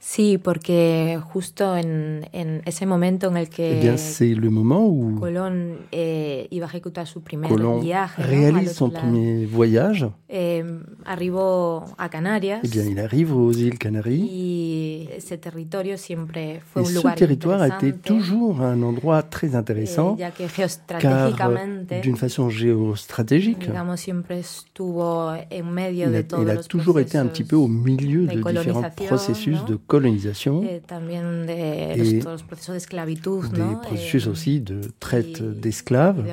[0.00, 4.86] Sí, porque justo en, en ese momento en el Eh que bien, c'est le moment
[4.86, 8.24] où Colón eh, iba a ejecutar su primer Colomb viaje ¿no?
[8.24, 10.08] al réalise son lado, premier voyage.
[10.28, 10.64] eh,
[11.04, 12.60] arribó a Canarias.
[12.62, 14.24] Eh bien, il arrive aux îles Canaries.
[14.30, 19.54] Y ese territorio siempre fue Et un ce territoire a été toujours un endroit très
[19.56, 26.06] intéressant, eh, ya que car geoestratégicamente, euh, d'une façon géostratégique, digamos, siempre estuvo en medio
[26.06, 28.40] il de a, todos il a los toujours été un petit peu au milieu de
[28.40, 29.66] de différents processus ¿no?
[29.66, 33.80] de colonisation, eh, de Et los, todos los procesos de esclavitud, des ¿no?
[33.80, 36.24] processus Eh, aussi de traite d'esclaves.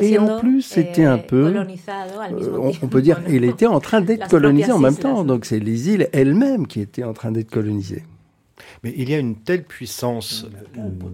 [0.00, 4.00] Et en plus, c'était un eh, peu, euh, on, peut dire, il était en train
[4.00, 5.24] d'être colonisé en même temps.
[5.24, 8.04] Donc c'est les îles elles-mêmes qui étaient en train d'être colonisées.
[8.82, 10.46] Mais il y a une telle puissance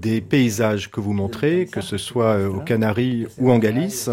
[0.01, 4.11] des paysages que vous montrez, que ce soit euh, aux Canaries ou en Galice,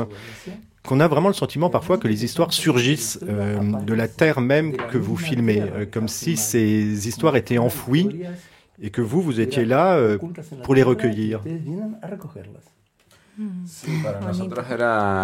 [0.87, 4.75] qu'on a vraiment le sentiment parfois que les histoires surgissent euh, de la terre même
[4.75, 8.23] que vous filmez, euh, comme si ces histoires étaient enfouies
[8.81, 10.17] et que vous, vous étiez là euh,
[10.63, 11.41] pour les recueillir.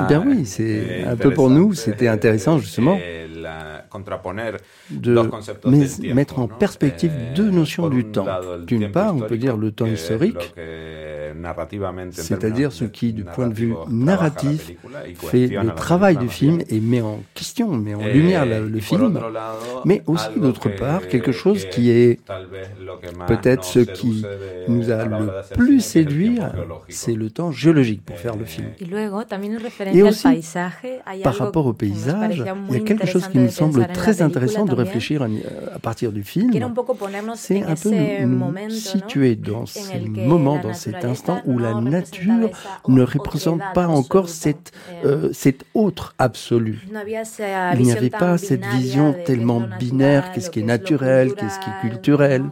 [0.09, 0.63] Ben oui, c'est
[1.01, 2.97] eh, un peu pour nous, c'était intéressant eh, justement
[4.89, 6.47] de mettre en ¿no?
[6.47, 8.25] perspective Eh, deux notions du temps.
[8.67, 10.53] D'une part, on peut dire le temps historique,
[12.11, 14.71] c'est-à-dire ce qui, du point de vue narratif,
[15.15, 19.19] fait le travail du film et met en question, met en Eh, lumière le film,
[19.85, 22.19] mais aussi d'autre que- part quelque chose que qui est
[23.27, 24.25] peut-être ce qui
[24.67, 26.39] nous a le plus séduit,
[26.89, 28.67] c'est le temps géologique pour faire le film.
[29.29, 30.27] También en Et aussi,
[31.23, 34.65] par rapport au paysage, il y a quelque chose qui nous de semble très intéressant
[34.65, 35.29] de réfléchir en-
[35.73, 36.51] à partir du film.
[37.35, 37.89] C'est un peu
[38.25, 42.49] nous, situer dans ces moments, dans cet instant où la nature
[42.87, 44.71] ne représente pas encore cette,
[45.03, 46.87] Eh, euh, cet autre absolu.
[47.75, 51.69] Il n'y avait pas cette vision tellement binaire, natural, qu'est-ce qui est naturel, qu'est-ce qui
[51.69, 52.43] est culturel,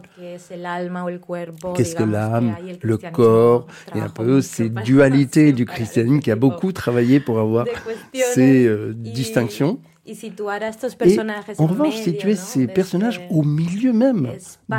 [1.74, 6.72] qu'est-ce que l'âme, le corps, et un peu ces dualités du christianisme qui a beaucoup
[6.72, 7.66] travaillé pour avoir
[8.12, 9.80] ces euh, distinctions.
[10.08, 12.40] Y situar a estos Et personajes en en revanche, medio, situer ¿no?
[12.40, 14.32] ces de personnages au milieu même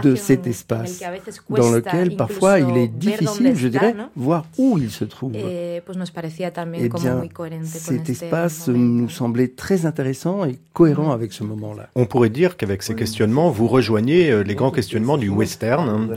[0.04, 1.02] de cet espace,
[1.50, 4.10] dans lequel parfois il est difficile, je está, dirais, ¿no?
[4.16, 5.34] voir où il se trouve.
[5.36, 7.22] Eh, pues nos Eh bien,
[7.64, 9.04] cet espace momento.
[9.04, 11.90] nous semblait très intéressant et cohérent avec ce moment-là.
[11.96, 16.10] On pourrait dire qu'avec ces questionnements, vous rejoignez euh, les grands questionnements du western.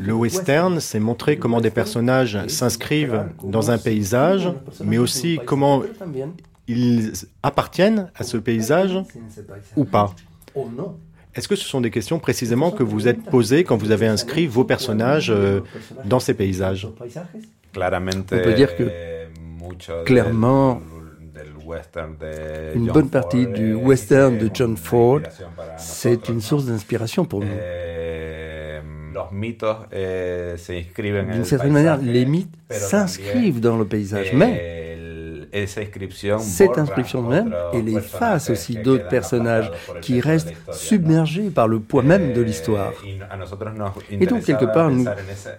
[0.00, 4.52] Le western, c'est montrer comment des personnages s'inscrivent dans un paysage,
[4.84, 5.82] mais aussi comment
[6.70, 8.96] ils appartiennent à ce paysage
[9.76, 10.14] ou pas.
[11.34, 14.46] Est-ce que ce sont des questions précisément que vous êtes posées quand vous avez inscrit
[14.46, 15.60] vos personnages euh,
[16.04, 16.88] dans ces paysages
[17.72, 18.90] Claramente, On peut dire que
[20.04, 20.80] clairement,
[22.74, 25.20] une John bonne partie Ford, du eh, western es de John una Ford,
[25.76, 27.46] c'est une source d'inspiration pour nous.
[27.46, 28.80] Eh,
[29.92, 30.54] eh,
[31.32, 34.89] D'une certaine manière, les mythes s'inscrivent dans le paysage, mais
[36.38, 42.32] cette inscription même, elle efface aussi d'autres personnages qui restent submergés par le poids même
[42.32, 42.92] de Eh, l'histoire.
[44.10, 45.06] Et donc, quelque part, nous,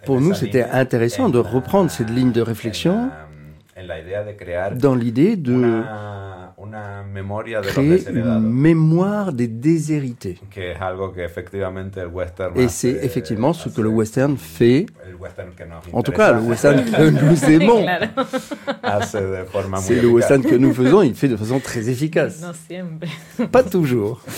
[0.06, 3.10] pour nous, c'était intéressant de reprendre cette ligne de réflexion
[4.76, 5.84] dans l'idée de
[6.72, 10.40] una, una memoria de los créer une mémoire des déshérités.
[10.50, 14.86] que es algo que efectivamente el western Et c'est effectivement ce que le western fait,
[15.08, 17.86] el western que nos en tout cas le western que nous aimons.
[19.82, 22.42] C'est le western que nous faisons, il fait de façon très efficace.
[22.42, 23.48] No.
[23.48, 24.22] Pas toujours.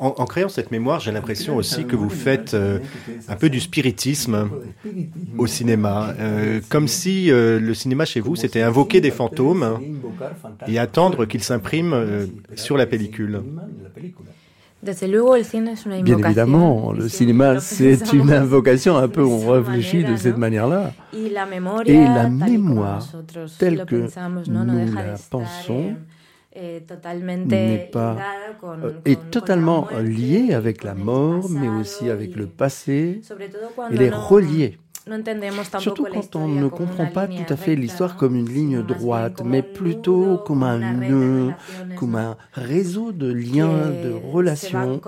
[0.00, 2.78] En, en créant cette mémoire, j'ai l'impression aussi que vous faites euh,
[3.28, 4.48] un peu du spiritisme
[5.36, 9.78] au cinéma, euh, comme si euh, le cinéma chez vous, c'était invoquer des fantômes
[10.66, 13.42] et attendre qu'ils s'impriment euh, sur la pellicule.
[14.80, 20.92] Bien évidemment, le cinéma, c'est une invocation, un peu on réfléchit de cette manière-là.
[21.12, 21.28] Et
[22.04, 23.04] la mémoire,
[23.58, 24.06] telle que
[24.48, 25.96] nous la pensons,
[26.58, 28.16] n'est pas
[28.64, 33.20] euh, est totalement lié avec la mort, mais aussi avec le passé.
[33.90, 34.78] Il est relié.
[35.78, 39.62] Surtout quand on ne comprend pas tout à fait l'histoire comme une ligne droite, mais
[39.62, 41.52] plutôt comme un nœud,
[41.96, 45.00] comme un réseau de liens, de relations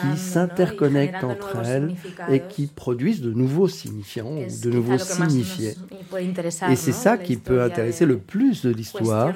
[0.00, 1.94] qui s'interconnectent entre elles
[2.30, 5.74] et qui produisent de nouveaux signifiants, ou de nouveaux signifiés.
[6.70, 9.32] Et c'est ça qui peut intéresser le plus de l'histoire,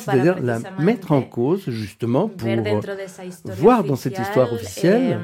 [0.00, 2.48] c'est-à-dire la mettre en cause justement pour
[3.44, 5.18] voir dans cette histoire officielle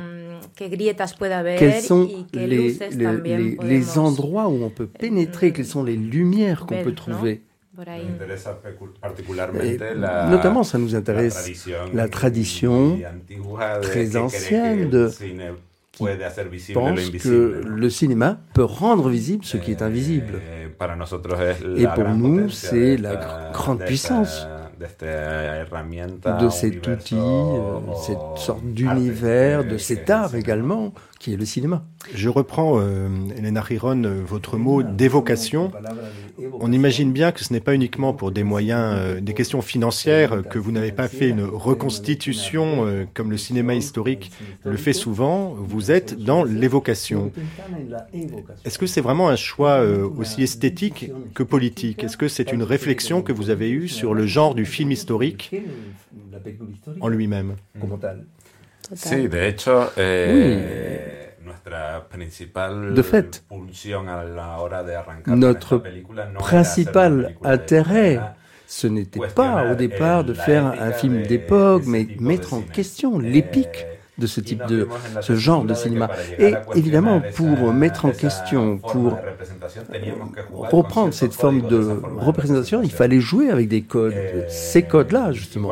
[0.56, 3.98] qué grietas puede haber quels sont y qué les, luces les- también les- podemos les
[3.98, 7.42] endroits où on peut pénétrer, quelles sont les lumières qu'on peut trouver?
[9.62, 9.78] Et
[10.30, 12.98] notamment, ça nous intéresse la tradition
[13.82, 15.10] très ancienne de-
[16.00, 16.06] lo
[16.74, 20.40] pense que invisible, le cinéma peut rendre visible ce qui est invisible.
[20.42, 20.66] Eh,
[21.78, 24.46] es Et pour nous, c'est la grande de puissance
[24.78, 31.32] de esta herramienta, de cet outil, euh, cette sorte d'univers, de cet art également, qui
[31.32, 31.84] est le cinéma.
[32.14, 35.70] Je reprends, euh, Elena Riron, euh, votre mot d'évocation.
[36.60, 40.42] On imagine bien que ce n'est pas uniquement pour des moyens, euh, des questions financières,
[40.48, 44.32] que vous n'avez pas fait une reconstitution euh, comme le cinéma historique
[44.64, 45.54] le fait souvent.
[45.56, 47.32] Vous êtes dans l'évocation.
[48.64, 49.82] Est-ce que c'est vraiment un choix
[50.16, 52.04] aussi esthétique que politique?
[52.04, 55.54] Est-ce que c'est une réflexion que vous avez eue sur le genre du film historique
[57.00, 57.54] en lui-même?
[58.92, 65.78] Sí, de hecho, eh, nuestra principal De fait, pulsión a la hora de arrancar Notre
[65.78, 68.20] película no principal intérêt,
[68.66, 73.86] ce n'était pas au départ de faire un film d'époque, mais mettre en question l'épique
[74.18, 74.88] de ce type de
[75.20, 76.08] ce genre de cinéma.
[76.38, 79.18] Et évidemment, pour mettre en question, pour
[80.52, 84.14] reprendre cette forme de représentation, il fallait jouer avec des codes,
[84.48, 85.70] ces codes-là, justement.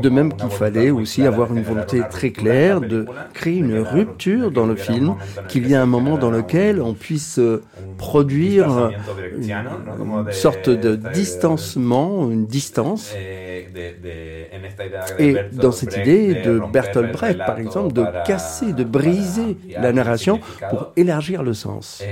[0.00, 4.66] De même qu'il fallait aussi avoir une volonté très claire de créer une rupture dans
[4.66, 5.14] le film,
[5.48, 7.62] qu'il y ait un moment dans lequel on puisse euh,
[7.98, 8.90] produire
[9.38, 13.14] une, une sorte de distancement, une distance.
[15.18, 20.40] Et dans cette idée de Bertolt Brecht, par exemple, de casser, de briser la narration
[20.70, 22.02] pour élargir le sens.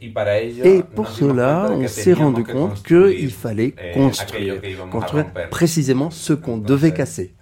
[0.00, 6.92] Et pour cela, on s'est rendu compte qu'il fallait construire, construire précisément ce qu'on devait
[6.92, 7.34] casser.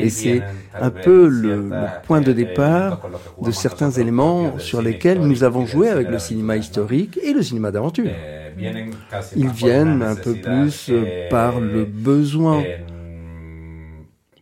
[0.00, 0.42] Et c'est
[0.74, 3.08] un peu le, le, point de départ
[3.42, 7.70] de certains éléments sur lesquels nous avons joué avec le cinéma historique et le cinéma
[7.70, 8.10] d'aventure.
[9.36, 10.90] Ils viennent un peu plus
[11.30, 12.64] par le besoin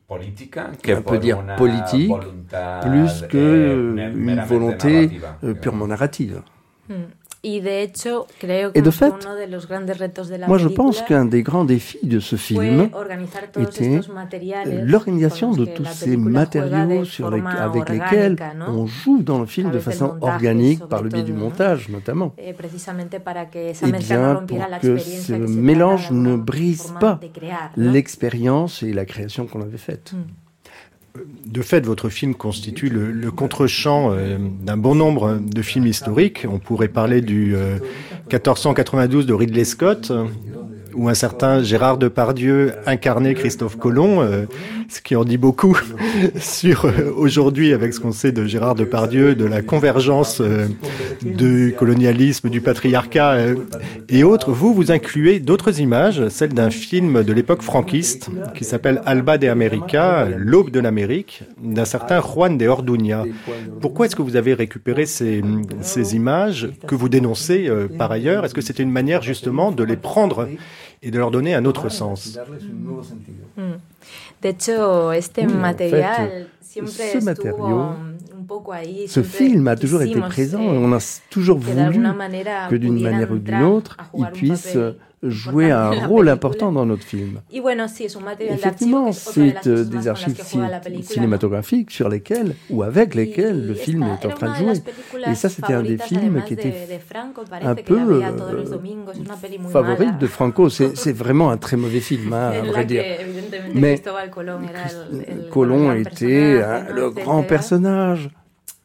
[0.09, 2.12] on peut dire politique,
[2.83, 5.11] plus qu'une volonté
[5.44, 6.42] euh, purement narrative.
[6.88, 6.94] Mm.
[7.47, 9.15] Et de fait,
[10.49, 12.91] moi je pense qu'un des grands défis de ce film
[13.57, 14.01] était
[14.83, 18.37] l'organisation de tous ces matériaux sur les, avec lesquels
[18.69, 22.35] on joue dans le film de façon organique par le biais du montage notamment.
[22.39, 27.21] Eh, Et bien pour que ce mélange ne brise pas
[27.77, 30.15] l'expérience et la création qu'on avait faite.
[31.44, 36.46] De fait, votre film constitue le, le contre-champ euh, d'un bon nombre de films historiques.
[36.50, 37.79] On pourrait parler du euh,
[38.31, 40.12] 1492 de Ridley Scott,
[40.96, 44.46] où un certain Gérard Depardieu incarnait Christophe Colomb, euh,
[44.88, 45.79] ce qui en dit beaucoup
[46.38, 50.66] sur euh, aujourd'hui avec ce qu'on sait de Gérard Depardieu, de la convergence euh,
[51.22, 53.57] du colonialisme, du patriarcat euh,
[54.09, 54.53] et autres.
[54.53, 59.49] Vous, vous incluez d'autres images, celles d'un film de l'époque franquiste qui s'appelle Alba de
[59.49, 63.25] América, l'aube de l'Amérique, d'un certain Juan de Orduña.
[63.81, 65.42] Pourquoi est-ce que vous avez récupéré ces,
[65.81, 68.44] ces images que vous dénoncez euh, par ailleurs?
[68.44, 70.49] Est-ce que c'était une manière justement de les prendre
[71.03, 72.38] et de leur donner un autre sens?
[73.57, 73.62] Mm.
[74.42, 76.46] De hecho, este oui, material
[76.83, 77.87] en fait, ce matériau,
[79.07, 80.61] ce film a toujours été présent.
[80.61, 82.03] et on a toujours voulu
[82.70, 84.77] que d'une manière ou d'une autre, il puisse
[85.31, 87.41] jouer un rôle important dans notre film.
[88.41, 90.41] Effectivement, c'est euh, des archives
[91.03, 94.83] cinématographiques sur lesquelles ou avec lesquelles le film est en train de jouer.
[95.31, 96.75] Et ça, c'était un des films qui était
[97.62, 98.65] un peu euh,
[99.71, 100.69] favorite de Franco.
[100.69, 103.05] C'est vraiment un très mauvais film, hein, à vrai dire.
[103.75, 104.03] Mais
[105.51, 108.31] Colomb était hein, le grand personnage.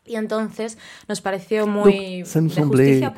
[0.08, 3.12] Y entonces nos pareció muy Donc, ça nous semblait un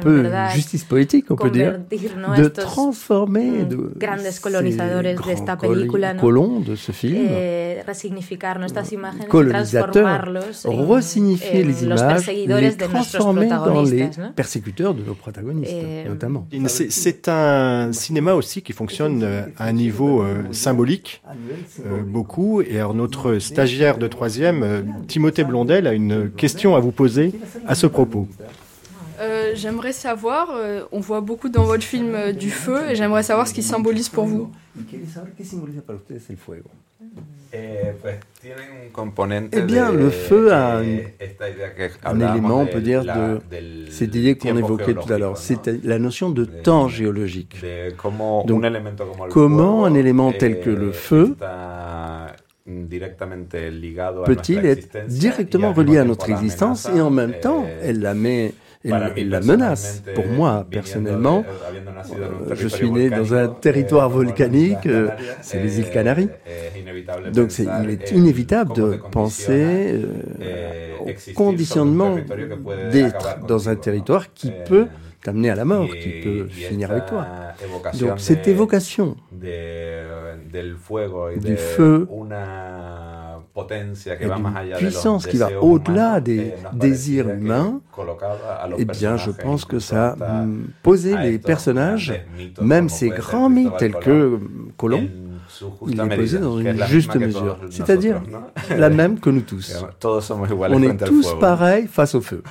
[0.00, 5.58] peu verdad, justice poétique, on peut dire, de transformer mm, de grandes colonizadores de esta
[5.58, 6.20] película, ¿no?
[6.20, 10.22] colons de ce film, eh, resignificar nuestras imágenes, colonisateurs,
[10.64, 14.32] resignifier les images, les de transformer dans les ¿no?
[14.34, 16.46] persécuteurs de nos protagonistes, Eh, notamment.
[16.68, 21.20] C'est- C'est un cinéma aussi qui fonctionne euh, à un niveau euh, symbolique,
[21.84, 22.62] euh, beaucoup.
[22.62, 27.32] Et alors notre stagiaire de troisième, euh, Timothée Blondel, a une question à vous poser
[27.66, 28.28] à ce propos.
[29.18, 33.22] Euh, j'aimerais savoir, euh, on voit beaucoup dans votre film euh, du feu, et j'aimerais
[33.22, 34.50] savoir ce qu'il symbolise pour vous.
[39.52, 40.98] Eh bien, le feu a un,
[42.04, 43.40] un élément, on peut dire, de
[43.90, 47.56] cette idée qu'on évoquait tout à l'heure, c'est la notion de temps géologique.
[48.46, 48.64] Donc,
[49.30, 51.36] comment un élément tel que le feu
[54.26, 58.52] peut-il être directement relié à notre existence et en même temps, elle la met
[58.84, 60.02] la menace.
[60.14, 61.44] Pour moi, personnellement,
[62.18, 65.08] euh, je suis né dans un territoire volcanique, euh,
[65.42, 66.28] c'est les îles Canaries.
[67.32, 70.02] Donc il est inévitable de penser
[70.40, 72.16] euh, au conditionnement
[72.92, 74.86] d'être dans un territoire qui peut
[75.22, 77.26] t'amener à la mort, qui peut finir avec toi.
[77.98, 82.08] Donc cette évocation du feu
[84.20, 87.80] une puissance qui va au-delà des désirs humains,
[88.76, 90.44] eh bien, je pense que ça a
[90.82, 92.20] posé les personnages,
[92.60, 94.38] même ces grands mythes tels que
[94.76, 95.08] Colomb,
[95.88, 98.20] il est posé dans une juste mesure, c'est-à-dire
[98.76, 99.84] la même que nous tous.
[100.04, 102.42] On est tous pareils face au feu.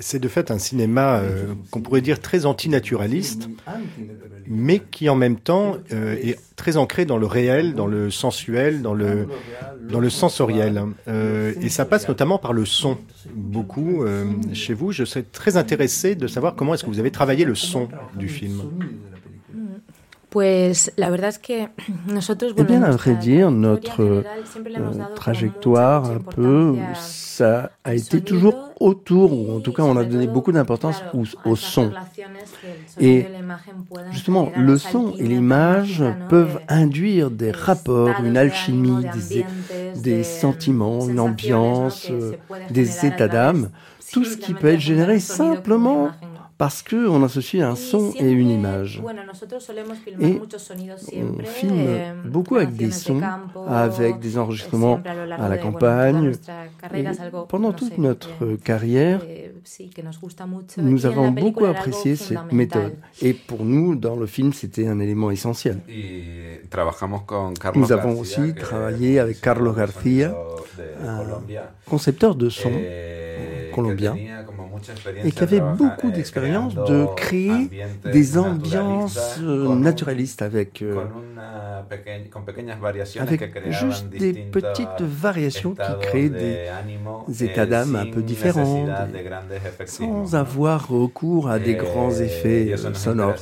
[0.00, 3.48] C'est de fait un cinéma euh, qu'on pourrait dire très antinaturaliste,
[4.46, 8.82] mais qui en même temps euh, est très ancré dans le réel, dans le sensuel,
[8.82, 9.26] dans le,
[9.88, 10.82] dans le sensoriel.
[11.08, 12.98] Euh, et ça passe notamment par le son,
[13.34, 14.04] beaucoup
[14.52, 14.92] chez vous.
[14.92, 18.28] Je serais très intéressé de savoir comment est-ce que vous avez travaillé le son du
[18.28, 18.62] film.
[20.34, 21.68] Pues la verdad es que
[22.12, 24.24] nosotros, eh bien, à vrai dire, notre euh,
[25.14, 30.26] trajectoire un peu, ça a été toujours autour, ou en tout cas, on a donné
[30.26, 31.92] beaucoup d'importance au, au, son.
[32.98, 33.28] Et
[34.10, 39.46] justement, le son et l'image peuvent induire des rapports, une alchimie, des,
[39.94, 42.32] des sentiments, une ambiance, euh,
[42.70, 43.70] des états d'âme,
[44.12, 46.10] tout ce qui peut être généré simplement
[46.64, 49.02] parce qu'on associe un son et une image.
[51.10, 51.86] Et on filme
[52.24, 53.20] beaucoup avec des sons,
[53.68, 54.98] avec des enregistrements
[55.38, 56.32] à la campagne.
[57.50, 59.20] pendant toute notre carrière,
[60.78, 62.94] nous avons beaucoup apprécié cette méthode.
[63.20, 65.80] Et pour nous, dans le film, c'était un élément essentiel.
[67.74, 70.34] Nous avons aussi travaillé avec Carlos García,
[71.06, 71.26] un
[71.86, 72.72] concepteur de son
[73.74, 74.16] colombien
[75.24, 77.70] et qui avait beaucoup d'expérience de créer
[78.04, 81.04] des ambiances euh, naturalistes avec, euh,
[83.18, 88.86] avec juste des petites variations qui créent des états d'âme un peu différents,
[89.86, 93.34] sans avoir recours à des grands effets sonores.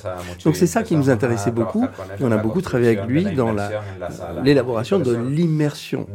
[0.45, 1.86] Donc c'est ça qui nous intéressait beaucoup.
[2.18, 3.55] Et on a beaucoup travaillé avec lui dans
[4.43, 6.07] l'élaboration de l'immersion.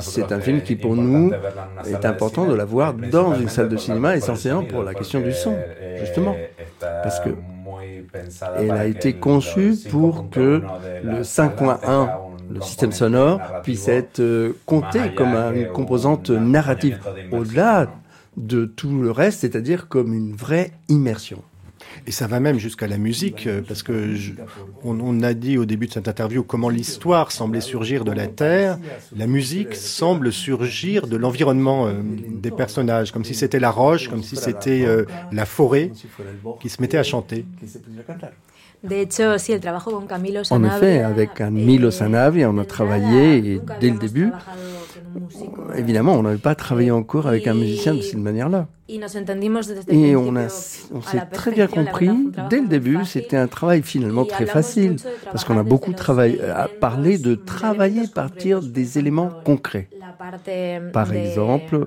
[0.00, 1.32] C'est un film qui pour nous
[1.86, 5.56] est important de l'avoir dans une salle de cinéma, essentiellement pour la question du son,
[5.98, 6.36] justement.
[6.80, 7.30] Parce que
[8.58, 10.62] elle a été conçue pour que
[11.02, 12.08] le 5.1
[12.50, 17.00] le système sonore puisse être euh, compté comme une composante narrative
[17.32, 17.88] au-delà
[18.36, 21.42] de tout le reste, c'est-à-dire comme une vraie immersion.
[22.06, 24.14] Et ça va même jusqu'à la musique, euh, parce que
[24.84, 28.78] on, a dit au début de cette interview comment l'histoire semblait surgir de la terre.
[29.16, 34.22] La musique semble surgir de l'environnement euh, des personnages, comme si c'était la roche, comme
[34.22, 35.90] si c'était euh, la forêt
[36.60, 37.44] qui se mettait à chanter.
[40.50, 44.30] En effet, avec Camilo Sanabria, on a travaillé dès le début.
[45.76, 48.68] Évidemment, on n'avait pas travaillé encore avec un musicien de cette manière-là.
[48.88, 50.46] Et on, a,
[50.94, 52.10] on s'est très bien compris.
[52.50, 56.68] dès le début, c'était un travail finalement très facile, parce qu'on a beaucoup travaillé, à
[56.68, 59.88] parler de travailler à partir des éléments concrets.
[60.92, 61.86] Par exemple,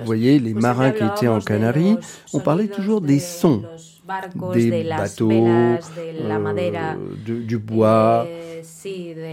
[0.00, 1.98] vous voyez, les marins qui étaient en Canaries,
[2.32, 3.62] on parlait toujours des sons
[4.52, 5.78] des bateaux, euh,
[7.24, 8.26] du, bois,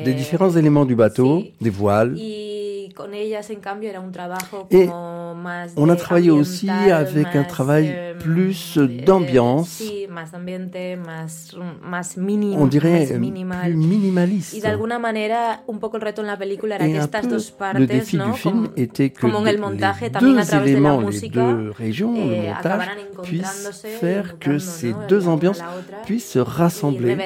[0.04, 2.18] des différents éléments du bateau, des voiles.
[4.72, 4.90] Et
[5.78, 9.82] on a travaillé aussi avec un travail plus d'ambiance,
[12.56, 14.54] on dirait plus minimaliste.
[14.56, 14.78] Et un
[17.08, 17.38] peu
[17.80, 19.58] le défi du film était que les
[20.20, 22.90] deux éléments, les deux régions, le eh, montage,
[23.24, 25.62] puissent faire que ces deux ambiances
[26.06, 27.18] puissent se rassembler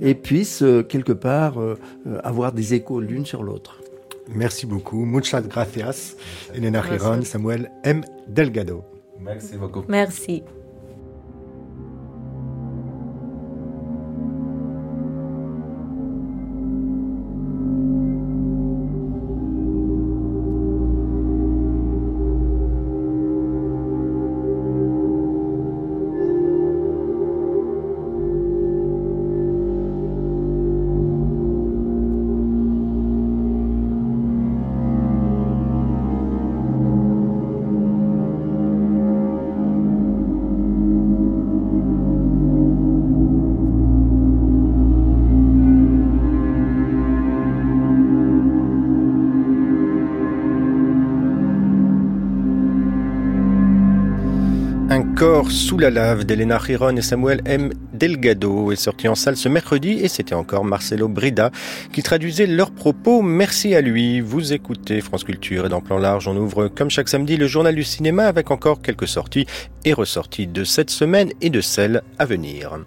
[0.00, 1.78] et puissent euh, quelque part euh,
[2.22, 3.79] avoir des échos l'une sur l'autre.
[4.34, 5.04] Merci beaucoup.
[5.04, 6.16] Muchas gracias.
[6.54, 8.02] Elena Giron, Samuel M.
[8.26, 8.84] Delgado.
[9.18, 9.84] Merci beaucoup.
[9.88, 10.42] Merci.
[55.50, 57.72] Sous la lave d'Elena Chiron et Samuel M.
[57.92, 61.50] Delgado est sorti en salle ce mercredi et c'était encore Marcelo Brida
[61.92, 63.20] qui traduisait leurs propos.
[63.20, 64.20] Merci à lui.
[64.20, 67.74] Vous écoutez France Culture et dans Plan Large, on ouvre comme chaque samedi le journal
[67.74, 69.46] du cinéma avec encore quelques sorties
[69.84, 72.78] et ressorties de cette semaine et de celles à venir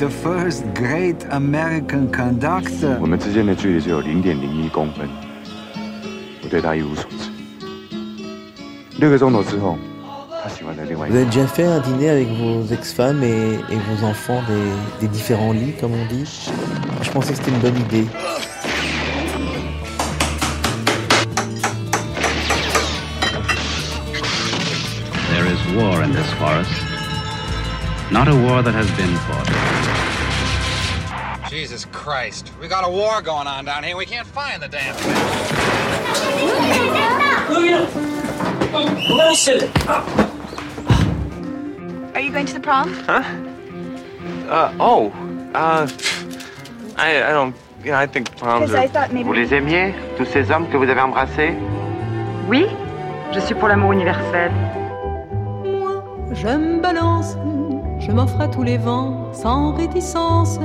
[0.00, 2.98] the first great American conductor.
[3.00, 5.08] 我们之间的距离只有零点零一公分，
[6.42, 7.30] 我对他一无所知。
[8.98, 9.78] 六个钟头之后，
[10.42, 15.08] 他喜欢的另外一 Vous avez déjà fait un dîner avec vos ex-femmes et, et vos enfants des, des
[15.12, 16.24] différents lits, comme on dit
[17.02, 18.06] Je pensais que c'était une bonne idée.
[25.30, 26.89] There is war in this forest.
[28.11, 29.47] Not a war that has been fought.
[31.49, 32.51] Jesus Christ.
[32.59, 33.95] We got a war going on down here.
[33.95, 35.15] We can't find the damn thing.
[42.13, 42.93] Are you going to the prom?
[43.05, 43.23] Huh?
[44.49, 45.11] Uh, oh.
[45.53, 45.87] Uh,
[46.97, 47.55] I, I don't.
[47.83, 48.83] Yeah, I think proms Because are.
[48.83, 49.23] I thought maybe.
[49.23, 51.55] Vous les aimiez, tous ces hommes que vous avez embrassés?
[52.47, 52.67] Oui,
[53.33, 54.51] je suis pour l'amour universel.
[56.33, 57.35] Je me balance,
[58.01, 60.59] je m'offre à tous les vents sans réticence.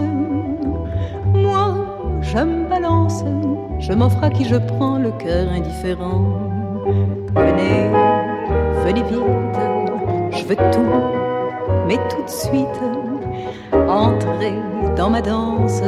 [1.34, 1.74] Moi,
[2.22, 3.22] je me balance,
[3.78, 6.24] je m'offre à qui je prends le cœur indifférent.
[7.34, 7.90] Venez,
[8.84, 9.58] venez vite,
[10.32, 10.94] je veux tout,
[11.86, 12.80] mais tout de suite,
[13.72, 14.54] entrez
[14.96, 15.82] dans ma danse.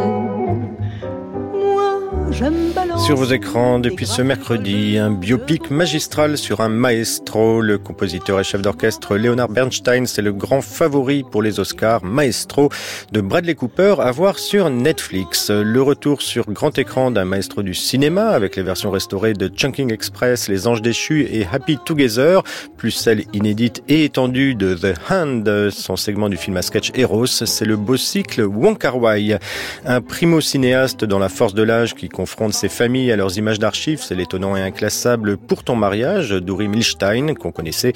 [2.31, 7.61] Sur vos écrans, depuis ce mercredi, un biopic magistral sur un maestro.
[7.61, 12.05] Le compositeur et chef d'orchestre Leonard Bernstein, c'est le grand favori pour les Oscars.
[12.05, 12.69] Maestro
[13.13, 15.51] de Bradley Cooper à voir sur Netflix.
[15.51, 19.93] Le retour sur grand écran d'un maestro du cinéma avec les versions restaurées de Chunking
[19.93, 22.43] Express, Les Anges Déchus et Happy Together,
[22.77, 27.27] plus celle inédite et étendue de The Hand, son segment du film à sketch Eros.
[27.27, 29.39] C'est le beau cycle Wong Kar Wai,
[29.87, 33.61] un primo cinéaste dans la force de l'âge qui confronte ses familles à leurs images
[33.61, 37.93] d'archives, c'est l'étonnant et inclassable Pour ton mariage d'Uri Milstein, qu'on connaissait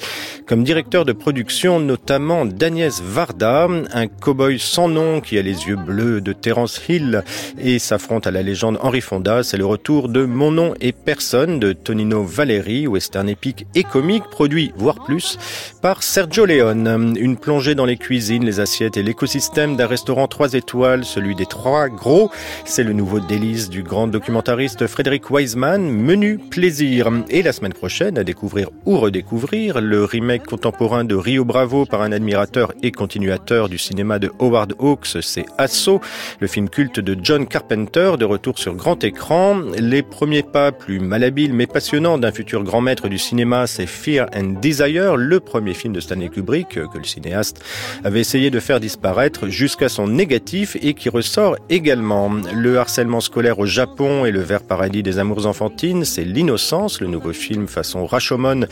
[0.47, 5.75] comme directeur de production, notamment d'Agnès Varda, un cow-boy sans nom qui a les yeux
[5.75, 7.25] bleus de Terence Hill
[7.59, 9.43] et s'affronte à la légende Henri Fonda.
[9.43, 14.23] C'est le retour de Mon nom et personne de Tonino Valeri, western épique et comique,
[14.31, 15.37] produit, voire plus,
[15.81, 17.17] par Sergio Leone.
[17.19, 21.45] Une plongée dans les cuisines, les assiettes et l'écosystème d'un restaurant 3 étoiles, celui des
[21.45, 22.31] trois gros.
[22.63, 27.09] C'est le nouveau délice du grand documentariste Frédéric Wiseman, Menu Plaisir.
[27.31, 32.03] Et la semaine prochaine, à découvrir ou redécouvrir le remake contemporain de Rio Bravo par
[32.03, 35.99] un admirateur et continuateur du cinéma de Howard Hawks, c'est Asso,
[36.39, 39.59] le film culte de John Carpenter, de retour sur grand écran.
[39.79, 44.27] Les premiers pas plus malhabiles mais passionnants d'un futur grand maître du cinéma, c'est Fear
[44.35, 47.65] and Desire, le premier film de Stanley Kubrick que le cinéaste
[48.03, 52.31] avait essayé de faire disparaître jusqu'à son négatif et qui ressort également.
[52.53, 57.07] Le harcèlement scolaire au Japon et le vert paradis des amours enfantines, c'est L'innocence, le
[57.07, 58.65] nouveau film façon Rashomon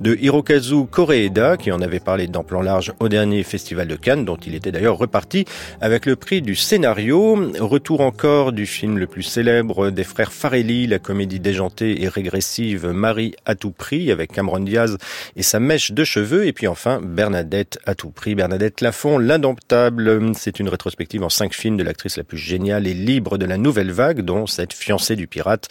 [0.00, 4.24] de Hirokazu Koreeda, qui en avait parlé dans Plan Large au dernier Festival de Cannes,
[4.24, 5.44] dont il était d'ailleurs reparti
[5.82, 7.38] avec le prix du scénario.
[7.60, 12.86] Retour encore du film le plus célèbre des frères Farelli, la comédie déjantée et régressive
[12.86, 14.96] Marie à tout prix, avec Cameron Diaz
[15.36, 16.46] et sa mèche de cheveux.
[16.46, 20.32] Et puis enfin, Bernadette à tout prix, Bernadette Lafont, l'indomptable.
[20.34, 23.58] C'est une rétrospective en cinq films de l'actrice la plus géniale et libre de la
[23.58, 25.68] nouvelle vague, dont cette fiancée du pirate,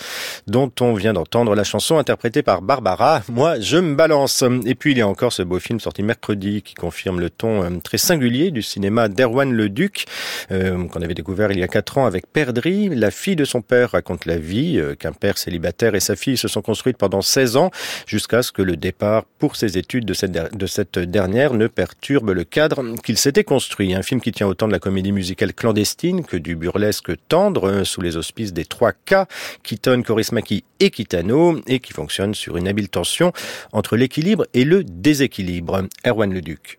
[0.47, 3.21] dont on vient d'entendre la chanson interprétée par Barbara.
[3.29, 4.43] Moi, je me balance.
[4.65, 7.63] Et puis il y a encore ce beau film sorti mercredi qui confirme le ton
[7.63, 10.05] euh, très singulier du cinéma d'Erwan Le Duc,
[10.51, 12.89] euh, qu'on avait découvert il y a quatre ans avec Perdri.
[12.89, 16.37] La fille de son père raconte la vie euh, qu'un père célibataire et sa fille
[16.37, 17.71] se sont construites pendant 16 ans
[18.05, 22.31] jusqu'à ce que le départ pour ses études de cette, de cette dernière ne perturbe
[22.31, 23.93] le cadre qu'il s'était construit.
[23.93, 28.01] Un film qui tient autant de la comédie musicale clandestine que du burlesque tendre sous
[28.01, 29.25] les auspices des trois K,
[29.63, 33.31] Keaton, Korismaki et Kitano, et qui fonctionne sur une habile tension
[33.71, 35.83] entre l'équilibre et le déséquilibre.
[36.05, 36.77] Erwan Leduc.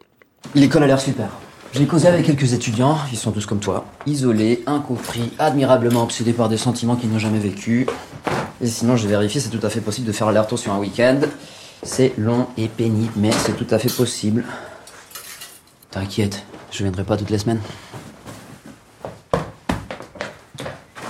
[0.55, 1.29] L'école a l'air super.
[1.75, 6.49] J'ai causé avec quelques étudiants, ils sont tous comme toi, isolés, incompris, admirablement obsédés par
[6.49, 7.87] des sentiments qu'ils n'ont jamais vécus.
[8.63, 11.21] Et sinon, j'ai vérifié, c'est tout à fait possible de faire l'aller-retour sur un week-end.
[11.83, 14.45] C'est long et pénible, mais c'est tout à fait possible.
[15.91, 16.43] T'inquiète,
[16.73, 17.61] je viendrai pas toutes les semaines.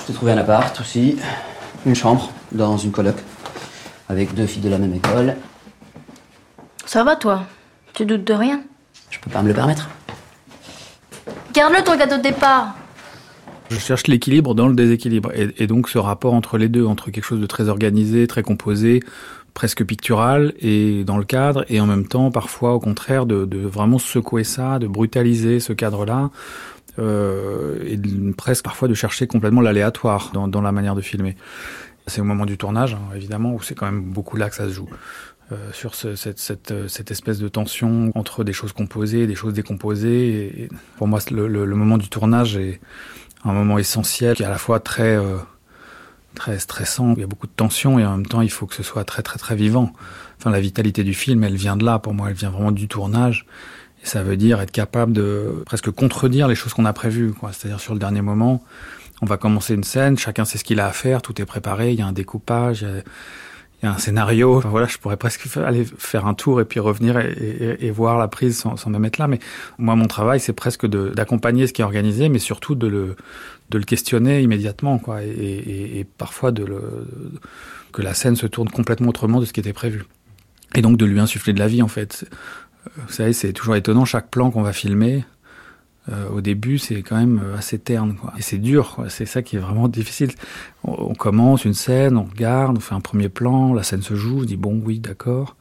[0.08, 1.18] Je t'ai trouvé un appart aussi,
[1.84, 3.16] une chambre dans une coloc,
[4.08, 5.36] avec deux filles de la même école.
[6.86, 7.42] Ça va toi?
[7.92, 8.62] Tu doutes de rien?
[9.10, 9.90] Je peux pas me le permettre.
[11.52, 12.74] Garde-le ton cadeau de départ.
[13.68, 15.30] Je cherche l'équilibre dans le déséquilibre.
[15.34, 19.02] Et, donc ce rapport entre les deux, entre quelque chose de très organisé, très composé,
[19.52, 23.58] presque pictural, et dans le cadre, et en même temps, parfois, au contraire, de, de
[23.58, 26.30] vraiment secouer ça, de brutaliser ce cadre-là,
[26.98, 27.98] euh, et
[28.36, 31.36] presque parfois de chercher complètement l'aléatoire dans, dans, la manière de filmer.
[32.06, 34.64] C'est au moment du tournage, hein, évidemment, où c'est quand même beaucoup là que ça
[34.66, 34.88] se joue.
[35.50, 39.34] Euh, sur ce, cette, cette, cette, espèce de tension entre des choses composées et des
[39.34, 40.68] choses décomposées.
[40.98, 42.80] Pour moi, le, le, le, moment du tournage est
[43.44, 45.38] un moment essentiel qui est à la fois très, euh,
[46.34, 47.14] très stressant.
[47.14, 49.04] Il y a beaucoup de tension et en même temps, il faut que ce soit
[49.04, 49.92] très, très, très vivant.
[50.38, 51.98] Enfin, la vitalité du film, elle vient de là.
[51.98, 53.46] Pour moi, elle vient vraiment du tournage.
[54.08, 57.34] Ça veut dire être capable de presque contredire les choses qu'on a prévues.
[57.52, 58.62] C'est-à-dire sur le dernier moment,
[59.20, 61.92] on va commencer une scène, chacun sait ce qu'il a à faire, tout est préparé,
[61.92, 62.86] il y a un découpage,
[63.82, 64.60] il y a un scénario.
[64.60, 68.56] Voilà, je pourrais presque aller faire un tour et puis revenir et, voir la prise
[68.56, 69.28] sans, sans, me mettre là.
[69.28, 69.40] Mais
[69.76, 74.40] moi, mon travail, c'est presque d'accompagner ce qui est organisé, mais surtout de le, questionner
[74.40, 79.74] immédiatement, quoi, et, parfois que la scène se tourne complètement autrement de ce qui était
[79.74, 80.04] prévu.
[80.74, 82.26] Et donc de lui insuffler de la vie, en fait.
[82.96, 85.24] Vous savez, c'est toujours étonnant, chaque plan qu'on va filmer,
[86.10, 88.16] euh, au début, c'est quand même euh, assez terne.
[88.16, 88.32] Quoi.
[88.38, 90.30] Et c'est dur, c'est ça qui est vraiment difficile.
[90.84, 94.40] On, commence une scène, on regarde, on fait un premier plan, la scène se joue,
[94.40, 95.56] on dit bon, oui, d'accord.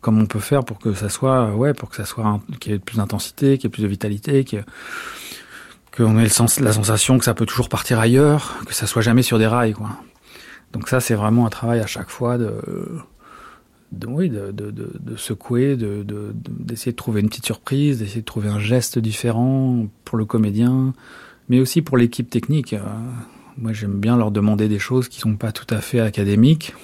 [0.00, 2.74] Comment on peut faire pour que ça soit, ouais, pour que ça soit, qu'il y
[2.76, 4.44] ait plus d'intensité, qu'il y ait plus de vitalité,
[5.96, 9.02] qu'on ait le sens, la sensation que ça peut toujours partir ailleurs, que ça soit
[9.02, 9.90] jamais sur des rails, quoi.
[10.72, 12.52] Donc ça, c'est vraiment un travail à chaque fois de
[13.92, 18.48] de, oui, de, de, de, secouer, d'essayer de, trouver une petite surprise, d'essayer de trouver
[18.48, 20.92] un geste différent pour le comédien,
[21.48, 22.74] mais aussi pour l'équipe technique.
[22.74, 22.80] Euh,
[23.56, 26.74] moi, j'aime bien leur demander des choses qui sont pas tout à fait académiques.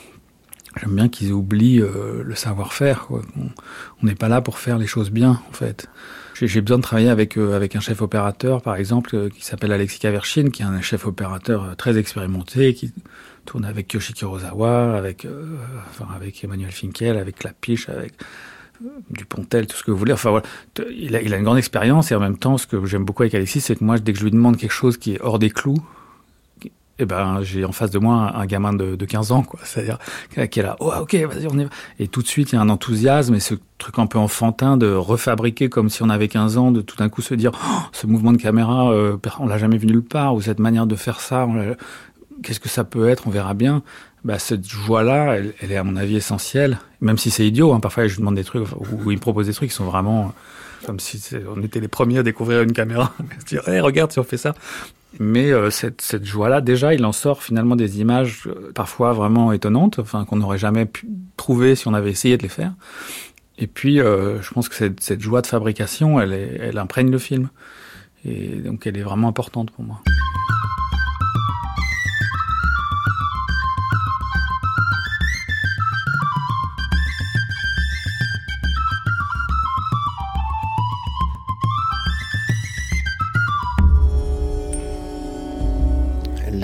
[0.80, 3.09] J'aime bien qu'ils oublient euh, le savoir-faire.
[3.11, 5.88] On n'est pas là pour faire les choses bien, en fait.
[6.34, 10.00] J'ai besoin de travailler avec, euh, avec un chef opérateur, par exemple, qui s'appelle Alexis
[10.00, 12.92] Kavershin, qui est un chef opérateur très expérimenté, qui
[13.45, 15.57] tourne avec Yoshiki Rosawa, avec, euh,
[16.14, 18.14] avec Emmanuel Finkel, avec Clapiche, avec
[18.84, 20.12] euh, Dupontel, tout ce que vous voulez.
[20.12, 20.42] Enfin
[20.90, 23.22] il a, il a une grande expérience et en même temps, ce que j'aime beaucoup
[23.22, 25.38] avec Alexis, c'est que moi, dès que je lui demande quelque chose qui est hors
[25.38, 25.82] des clous,
[26.99, 29.59] eh ben, j'ai en face de moi un, gamin de, de 15 ans, quoi.
[29.64, 29.99] C'est-à-dire
[30.49, 31.70] qui est là, oh, ok, vas-y, on y va.
[31.99, 34.76] Et tout de suite, il y a un enthousiasme et ce truc un peu enfantin
[34.76, 37.80] de refabriquer comme si on avait 15 ans, de tout d'un coup se dire, oh,
[37.92, 40.95] ce mouvement de caméra, euh, on l'a jamais vu nulle part, ou cette manière de
[40.95, 41.49] faire ça,
[42.43, 43.82] qu'est-ce que ça peut être, on verra bien.
[44.24, 47.72] Bah, cette joie-là, elle, est à mon avis essentielle, même si c'est idiot.
[47.72, 50.32] Hein, parfois, je demande des trucs ou, il me propose des trucs qui sont vraiment
[50.87, 51.22] comme si
[51.55, 53.12] on était les premiers à découvrir une caméra.
[53.47, 54.55] dire, hey, regarde si on fait ça.
[55.20, 59.53] Mais euh, cette, cette joie-là, déjà, il en sort finalement des images euh, parfois vraiment
[59.53, 61.07] étonnantes, enfin qu'on n'aurait jamais pu
[61.37, 62.72] trouver si on avait essayé de les faire.
[63.59, 67.11] Et puis, euh, je pense que cette, cette joie de fabrication, elle, est, elle imprègne
[67.11, 67.49] le film.
[68.24, 70.01] Et donc, elle est vraiment importante pour moi.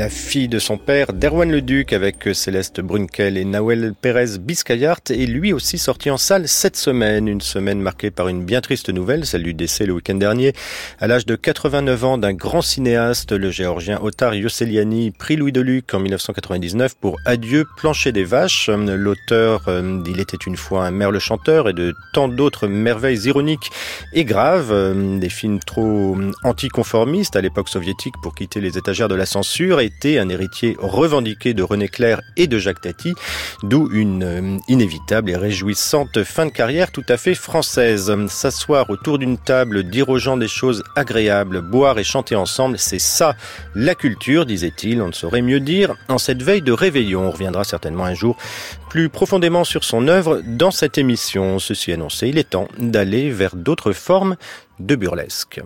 [0.01, 5.27] La fille de son père, Derwan Leduc, avec Céleste Brunkel et Nawel Pérez Biscayart, est
[5.27, 7.29] lui aussi sorti en salle cette semaine.
[7.29, 10.55] Une semaine marquée par une bien triste nouvelle, celle du décès le week-end dernier,
[11.01, 15.61] à l'âge de 89 ans, d'un grand cinéaste, le géorgien Otar Yosseliani, prix Louis de
[15.61, 18.71] Luc en 1999 pour Adieu, plancher des vaches.
[18.71, 23.71] L'auteur euh, d'Il était une fois un merle chanteur et de tant d'autres merveilles ironiques
[24.15, 29.15] et graves, euh, des films trop anticonformistes à l'époque soviétique pour quitter les étagères de
[29.15, 33.15] la censure et un héritier revendiqué de René Clair et de Jacques Tati,
[33.63, 38.15] d'où une euh, inévitable et réjouissante fin de carrière tout à fait française.
[38.29, 42.99] S'asseoir autour d'une table, dire aux gens des choses agréables, boire et chanter ensemble, c'est
[42.99, 43.37] ça
[43.75, 45.95] la culture, disait-il, on ne saurait mieux dire.
[46.09, 48.37] En cette veille de réveillon, on reviendra certainement un jour
[48.89, 51.59] plus profondément sur son œuvre dans cette émission.
[51.59, 54.37] Ceci annoncé, il est temps d'aller vers d'autres formes
[54.79, 55.61] de burlesque.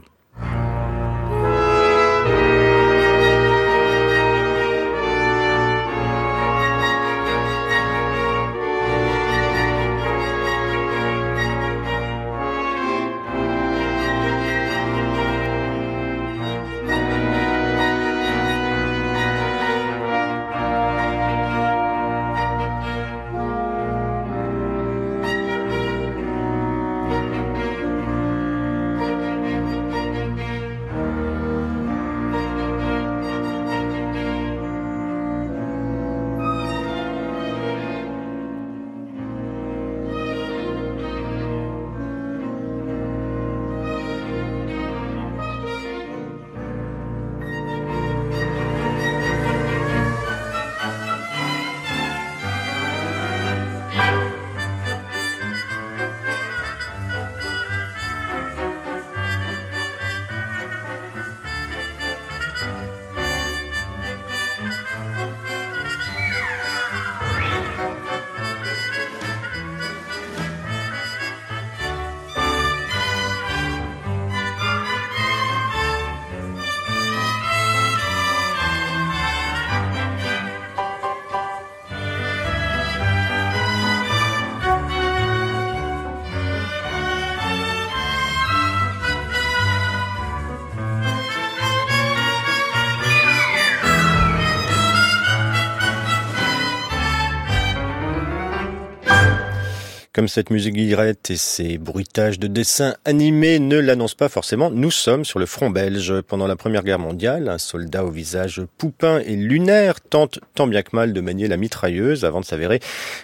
[100.15, 104.93] Comme cette musique guillerette et ces bruitages de dessins animés ne l'annoncent pas forcément, nous
[104.93, 106.21] sommes sur le front belge.
[106.21, 110.83] Pendant la Première Guerre mondiale, un soldat au visage poupin et lunaire tente tant bien
[110.83, 112.79] que mal de manier la mitrailleuse avant de s'avérer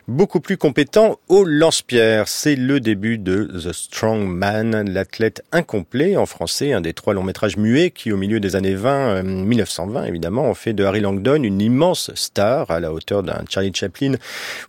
[0.08, 2.26] beaucoup plus compétent au lance-pierre.
[2.26, 7.22] C'est le début de The Strong Man, l'athlète incomplet en français, un des trois longs
[7.22, 11.02] métrages muets qui au milieu des années 20, 1920 euh, évidemment, ont fait de Harry
[11.02, 14.14] Langdon une immense star à la hauteur d'un Charlie Chaplin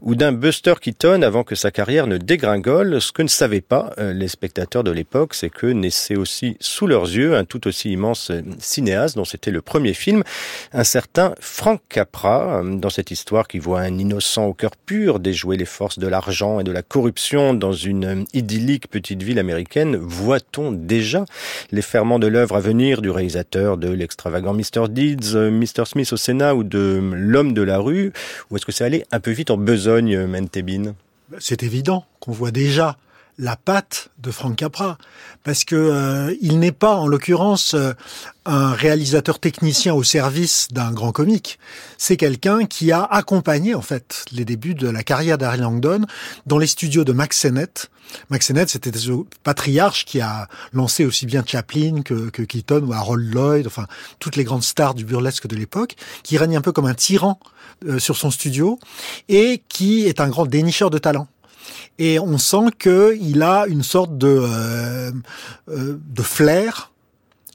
[0.01, 3.01] ou d'un Buster Keaton avant que sa carrière dégringole.
[3.01, 6.87] Ce que ne savaient pas euh, les spectateurs de l'époque, c'est que naissait aussi sous
[6.87, 10.23] leurs yeux un tout aussi immense euh, cinéaste dont c'était le premier film,
[10.73, 15.19] un certain Frank Capra, euh, dans cette histoire qui voit un innocent au cœur pur
[15.19, 19.95] déjouer les forces de l'argent et de la corruption dans une idyllique petite ville américaine,
[19.95, 21.25] voit-on déjà
[21.71, 24.89] les ferments de l'œuvre à venir du réalisateur de l'extravagant Mr.
[24.89, 25.85] Deeds, Mr.
[25.85, 28.11] Smith au Sénat ou de L'homme de la rue,
[28.49, 30.93] ou est-ce que c'est allé un peu vite en besogne, Mentebin
[31.39, 32.97] c'est évident qu'on voit déjà
[33.41, 34.99] la patte de Frank Capra,
[35.43, 37.93] parce que euh, il n'est pas, en l'occurrence, euh,
[38.45, 41.57] un réalisateur technicien au service d'un grand comique.
[41.97, 46.05] C'est quelqu'un qui a accompagné en fait les débuts de la carrière d'Harry Langdon
[46.45, 47.89] dans les studios de Max Sennett.
[48.29, 49.11] Max Sennett, c'était ce
[49.43, 53.87] patriarche qui a lancé aussi bien Chaplin que, que Keaton ou Harold Lloyd, enfin
[54.19, 57.39] toutes les grandes stars du burlesque de l'époque, qui règne un peu comme un tyran
[57.87, 58.79] euh, sur son studio
[59.29, 61.27] et qui est un grand dénicheur de talent
[62.01, 65.11] et on sent qu'il a une sorte de, euh,
[65.69, 66.91] euh, de flair.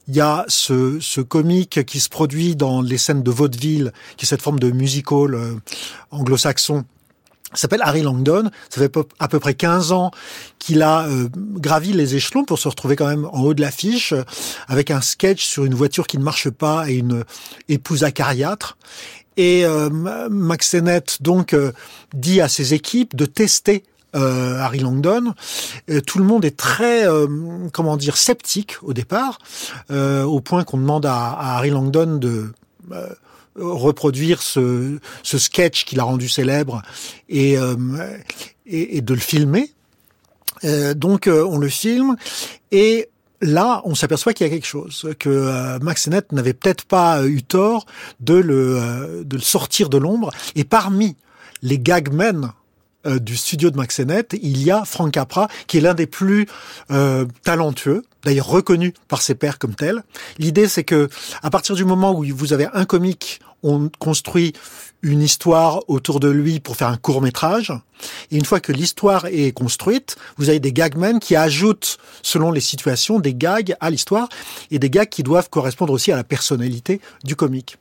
[0.07, 4.25] Il y a ce, ce comique qui se produit dans les scènes de vaudeville, qui
[4.25, 5.55] est cette forme de musical euh,
[6.11, 6.85] anglo-saxon,
[7.53, 8.49] s'appelle Harry Langdon.
[8.69, 10.11] Ça fait à peu près 15 ans
[10.59, 14.13] qu'il a gravi les échelons pour se retrouver quand même en haut de l'affiche
[14.67, 17.23] avec un sketch sur une voiture qui ne marche pas et une
[17.69, 18.77] épouse acariâtre.
[19.37, 19.65] Et
[20.29, 21.55] Max Sennett donc
[22.13, 23.83] dit à ses équipes de tester
[24.15, 25.33] euh, Harry Langdon.
[25.89, 27.27] Euh, tout le monde est très, euh,
[27.73, 29.39] comment dire, sceptique au départ,
[29.89, 32.51] au point qu'on demande à, Harry Langdon de
[33.55, 36.81] reproduire ce, sketch qu'il a rendu célèbre
[37.27, 37.57] et,
[38.65, 39.71] et, de le filmer.
[40.95, 42.15] donc on le filme
[42.71, 43.09] et
[43.41, 47.43] là, on s'aperçoit qu'il y a quelque chose, que Max Sennett n'avait peut-être pas eu
[47.43, 47.85] tort
[48.19, 50.31] de le, de le sortir de l'ombre.
[50.55, 51.15] Et parmi
[51.61, 52.51] les gagmen
[53.07, 56.47] euh, du studio de Maxenet, il y a Frank Capra, qui est l'un des plus
[56.91, 60.03] euh, talentueux, d'ailleurs reconnu par ses pairs comme tel.
[60.37, 61.09] L'idée, c'est que
[61.41, 64.53] à partir du moment où vous avez un comique, on construit
[65.01, 67.73] une histoire autour de lui pour faire un court métrage.
[68.31, 72.61] Et une fois que l'histoire est construite, vous avez des gagmen qui ajoutent, selon les
[72.61, 74.29] situations, des gags à l'histoire
[74.71, 77.77] et des gags qui doivent correspondre aussi à la personnalité du comique.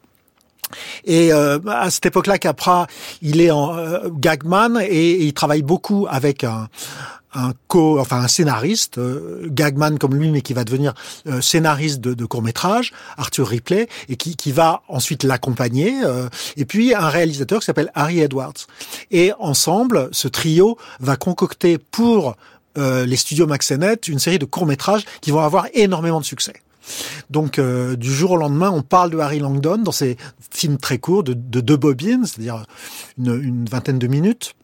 [1.04, 2.86] Et euh, à cette époque-là, Capra,
[3.22, 6.68] il est en euh, gagman et, il travaille beaucoup avec un,
[7.34, 10.94] un co, enfin un scénariste, euh, gagman comme lui, mais qui va devenir
[11.40, 15.94] scénariste de, de court métrage, Arthur Ripley, et qui, qui va ensuite l'accompagner.
[16.56, 18.66] et puis un réalisateur qui s'appelle Harry Edwards.
[19.10, 22.36] Et ensemble, ce trio va concocter pour
[22.76, 26.54] les studios Maxenet une série de courts métrages qui vont avoir énormément de succès.
[27.30, 30.16] Donc euh, du jour au lendemain, on parle de Harry Langdon dans ces
[30.51, 32.64] films très courts de, deux bobines, c'est-à-dire
[33.18, 34.55] une, vingtaine de minutes.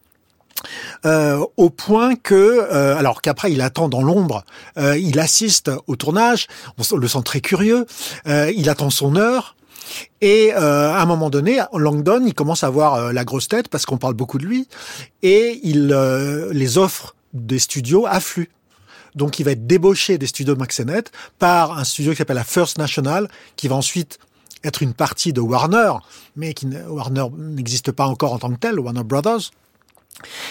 [1.05, 4.45] Euh, au point que, euh, alors qu'après il attend dans l'ombre,
[4.77, 6.47] il assiste au tournage,
[6.79, 7.87] on le sent très curieux,
[8.27, 9.57] il attend son heure,
[10.20, 13.99] et à un moment donné, Langdon, il commence à avoir la grosse tête parce qu'on
[13.99, 14.68] parle beaucoup de lui,
[15.23, 15.89] et il
[16.53, 18.51] les offres des studios affluent.
[19.15, 21.05] Donc il va être débauché des studios de Maxenet
[21.39, 24.19] par un studio qui s'appelle la First National, qui va ensuite
[24.65, 25.93] être une partie de Warner,
[26.37, 29.51] mais qui Warner n'existe pas encore en tant que tel, Warner Brothers.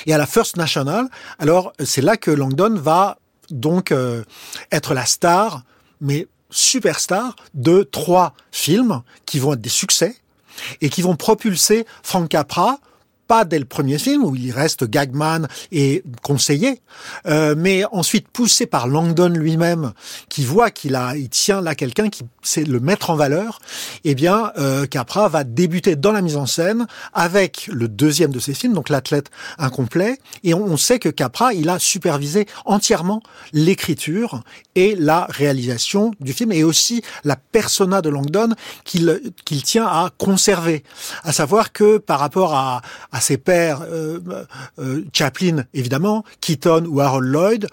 [0.05, 1.07] Et à la First National,
[1.39, 3.17] alors c'est là que Langdon va
[3.49, 4.23] donc euh,
[4.71, 5.63] être la star,
[6.01, 10.15] mais superstar de trois films qui vont être des succès
[10.81, 12.79] et qui vont propulser Frank Capra
[13.31, 16.81] pas dès le premier film où il reste gagman et conseiller,
[17.27, 19.93] euh, mais ensuite poussé par Langdon lui-même,
[20.27, 23.59] qui voit qu'il a, il tient là quelqu'un qui sait le mettre en valeur.
[24.03, 28.39] Eh bien, euh, Capra va débuter dans la mise en scène avec le deuxième de
[28.39, 33.23] ses films, donc l'athlète incomplet, et on, sait que Capra, il a supervisé entièrement
[33.53, 34.43] l'écriture
[34.75, 38.49] et la réalisation du film, et aussi la persona de Langdon
[38.83, 40.83] qu'il qu'il tient à conserver,
[41.23, 42.81] à savoir que par rapport à,
[43.13, 43.85] à ses pairs,
[45.13, 47.67] Chaplin évidemment, Keaton ou Harold Lloyd.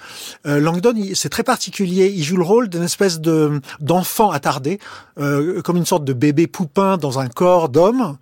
[0.44, 2.12] Langdon, c'est très particulier.
[2.14, 4.78] Il joue le rôle d'une espèce de d'enfant attardé,
[5.16, 8.16] comme une sorte de bébé poupin dans un corps d'homme.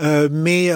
[0.00, 0.70] mais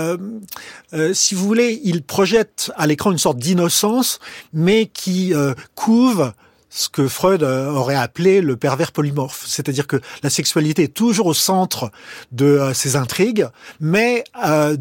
[1.13, 4.19] si vous voulez, il projette à l'écran une sorte d'innocence,
[4.53, 5.33] mais qui
[5.75, 6.33] couve
[6.79, 11.27] ce que Freud euh, aurait appelé le pervers polymorphe, c'est-à-dire que la sexualité est toujours
[11.27, 11.91] au centre
[12.31, 13.49] de euh, ses intrigues,
[13.81, 14.77] mais euh,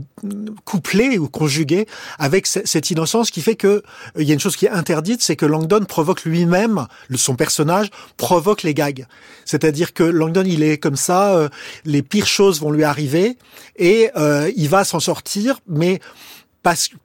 [0.64, 1.88] couplée ou conjuguée
[2.20, 3.82] avec cette innocence qui fait que
[4.16, 6.86] il y a une chose qui est interdite, c'est que Langdon provoque lui-même,
[7.16, 9.08] son personnage provoque les gags,
[9.46, 11.50] c'est-à-dire que Langdon il est comme ça,
[11.84, 13.38] les pires choses vont lui arriver
[13.78, 14.10] et
[14.56, 16.00] il va s'en sortir, mais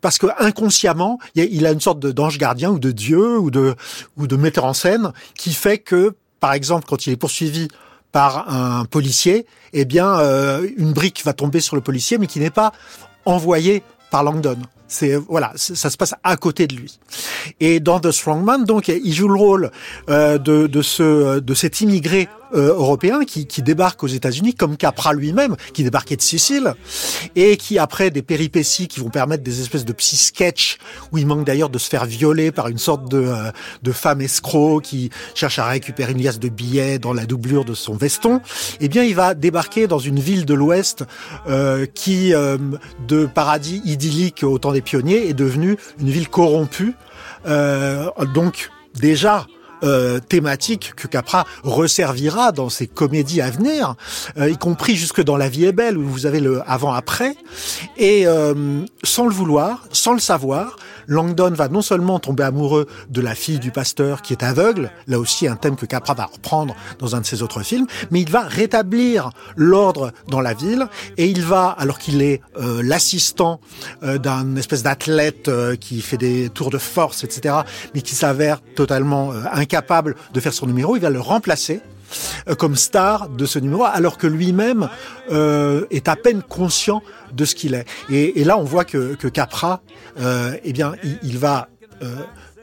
[0.00, 3.74] parce, que inconsciemment, il a une sorte d'ange gardien ou de dieu ou de,
[4.16, 7.68] ou de metteur en scène qui fait que, par exemple, quand il est poursuivi
[8.10, 12.40] par un policier, eh bien, euh, une brique va tomber sur le policier, mais qui
[12.40, 12.72] n'est pas
[13.24, 14.58] envoyée par Langdon.
[14.88, 16.98] C'est voilà, ça se passe à côté de lui.
[17.60, 19.70] Et dans The Strongman, donc, il joue le rôle
[20.10, 24.76] euh, de, de ce de cet immigré euh, européen qui, qui débarque aux États-Unis, comme
[24.76, 26.74] Capra lui-même, qui débarquait de Sicile,
[27.36, 30.78] et qui, après des péripéties qui vont permettre des espèces de petits sketchs,
[31.10, 33.50] où il manque d'ailleurs de se faire violer par une sorte de, euh,
[33.82, 37.74] de femme escroc qui cherche à récupérer une liasse de billets dans la doublure de
[37.74, 38.40] son veston,
[38.80, 41.04] eh bien, il va débarquer dans une ville de l'Ouest
[41.46, 42.58] euh, qui, euh,
[43.06, 46.94] de paradis idyllique au temps des pionniers, est devenue une ville corrompue.
[48.34, 49.46] donc, déjà,
[49.82, 53.94] euh, thématique que Capra resservira dans ses comédies à venir,
[54.38, 57.36] euh, y compris jusque dans La vie est belle où vous avez le avant-après.
[57.96, 60.76] Et euh, sans le vouloir, sans le savoir,
[61.06, 65.18] Langdon va non seulement tomber amoureux de la fille du pasteur qui est aveugle, là
[65.18, 68.30] aussi un thème que Capra va reprendre dans un de ses autres films, mais il
[68.30, 73.60] va rétablir l'ordre dans la ville et il va, alors qu'il est euh, l'assistant
[74.02, 77.56] euh, d'un espèce d'athlète euh, qui fait des tours de force, etc.,
[77.94, 79.32] mais qui s'avère totalement
[79.72, 81.80] incapable de faire son numéro, il va le remplacer
[82.48, 84.88] euh, comme star de ce numéro, alors que lui-même
[85.30, 87.02] euh, est à peine conscient
[87.32, 87.86] de ce qu'il est.
[88.10, 89.80] Et, là, on voit que, Capra,
[90.20, 90.92] euh, eh bien,
[91.22, 91.68] il, va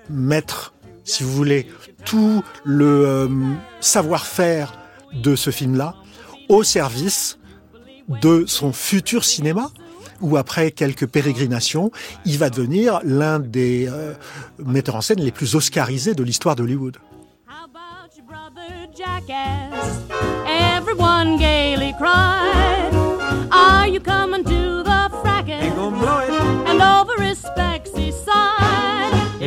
[0.10, 1.68] mettre, si vous voulez,
[2.06, 3.30] tout le
[3.80, 4.74] savoir-faire
[5.14, 5.96] de ce film-là
[6.50, 7.40] au service
[8.22, 9.72] de son futur cinéma
[10.22, 11.92] où après quelques pérégrinations,
[12.26, 13.90] il va devenir l'un des
[14.58, 16.98] metteurs en scène les plus oscarisés de l'histoire d'Hollywood.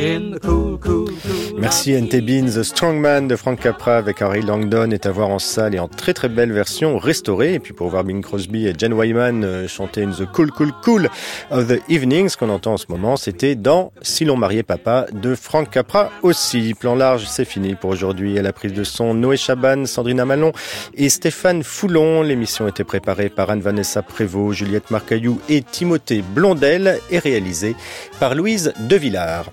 [0.03, 0.62] in the cool.
[1.63, 5.73] Merci NT The Strongman de Frank Capra avec Harry Langdon est à voir en salle
[5.73, 7.53] et en très très belle version restaurée.
[7.53, 10.73] Et puis pour voir Bing Crosby et Jen Wyman euh, chanter In the Cool Cool
[10.83, 11.09] Cool
[11.51, 15.05] of the Evening, ce qu'on entend en ce moment, c'était dans Si l'on mariait papa
[15.13, 16.73] de Frank Capra aussi.
[16.73, 18.37] Plan large, c'est fini pour aujourd'hui.
[18.37, 20.51] À la prise de son, Noé Chaban, Sandrina Malon
[20.95, 22.23] et Stéphane Foulon.
[22.23, 27.77] L'émission était préparée par Anne-Vanessa Prévost, Juliette Marcaillou et Timothée Blondel et réalisée
[28.19, 29.45] par Louise Devillard.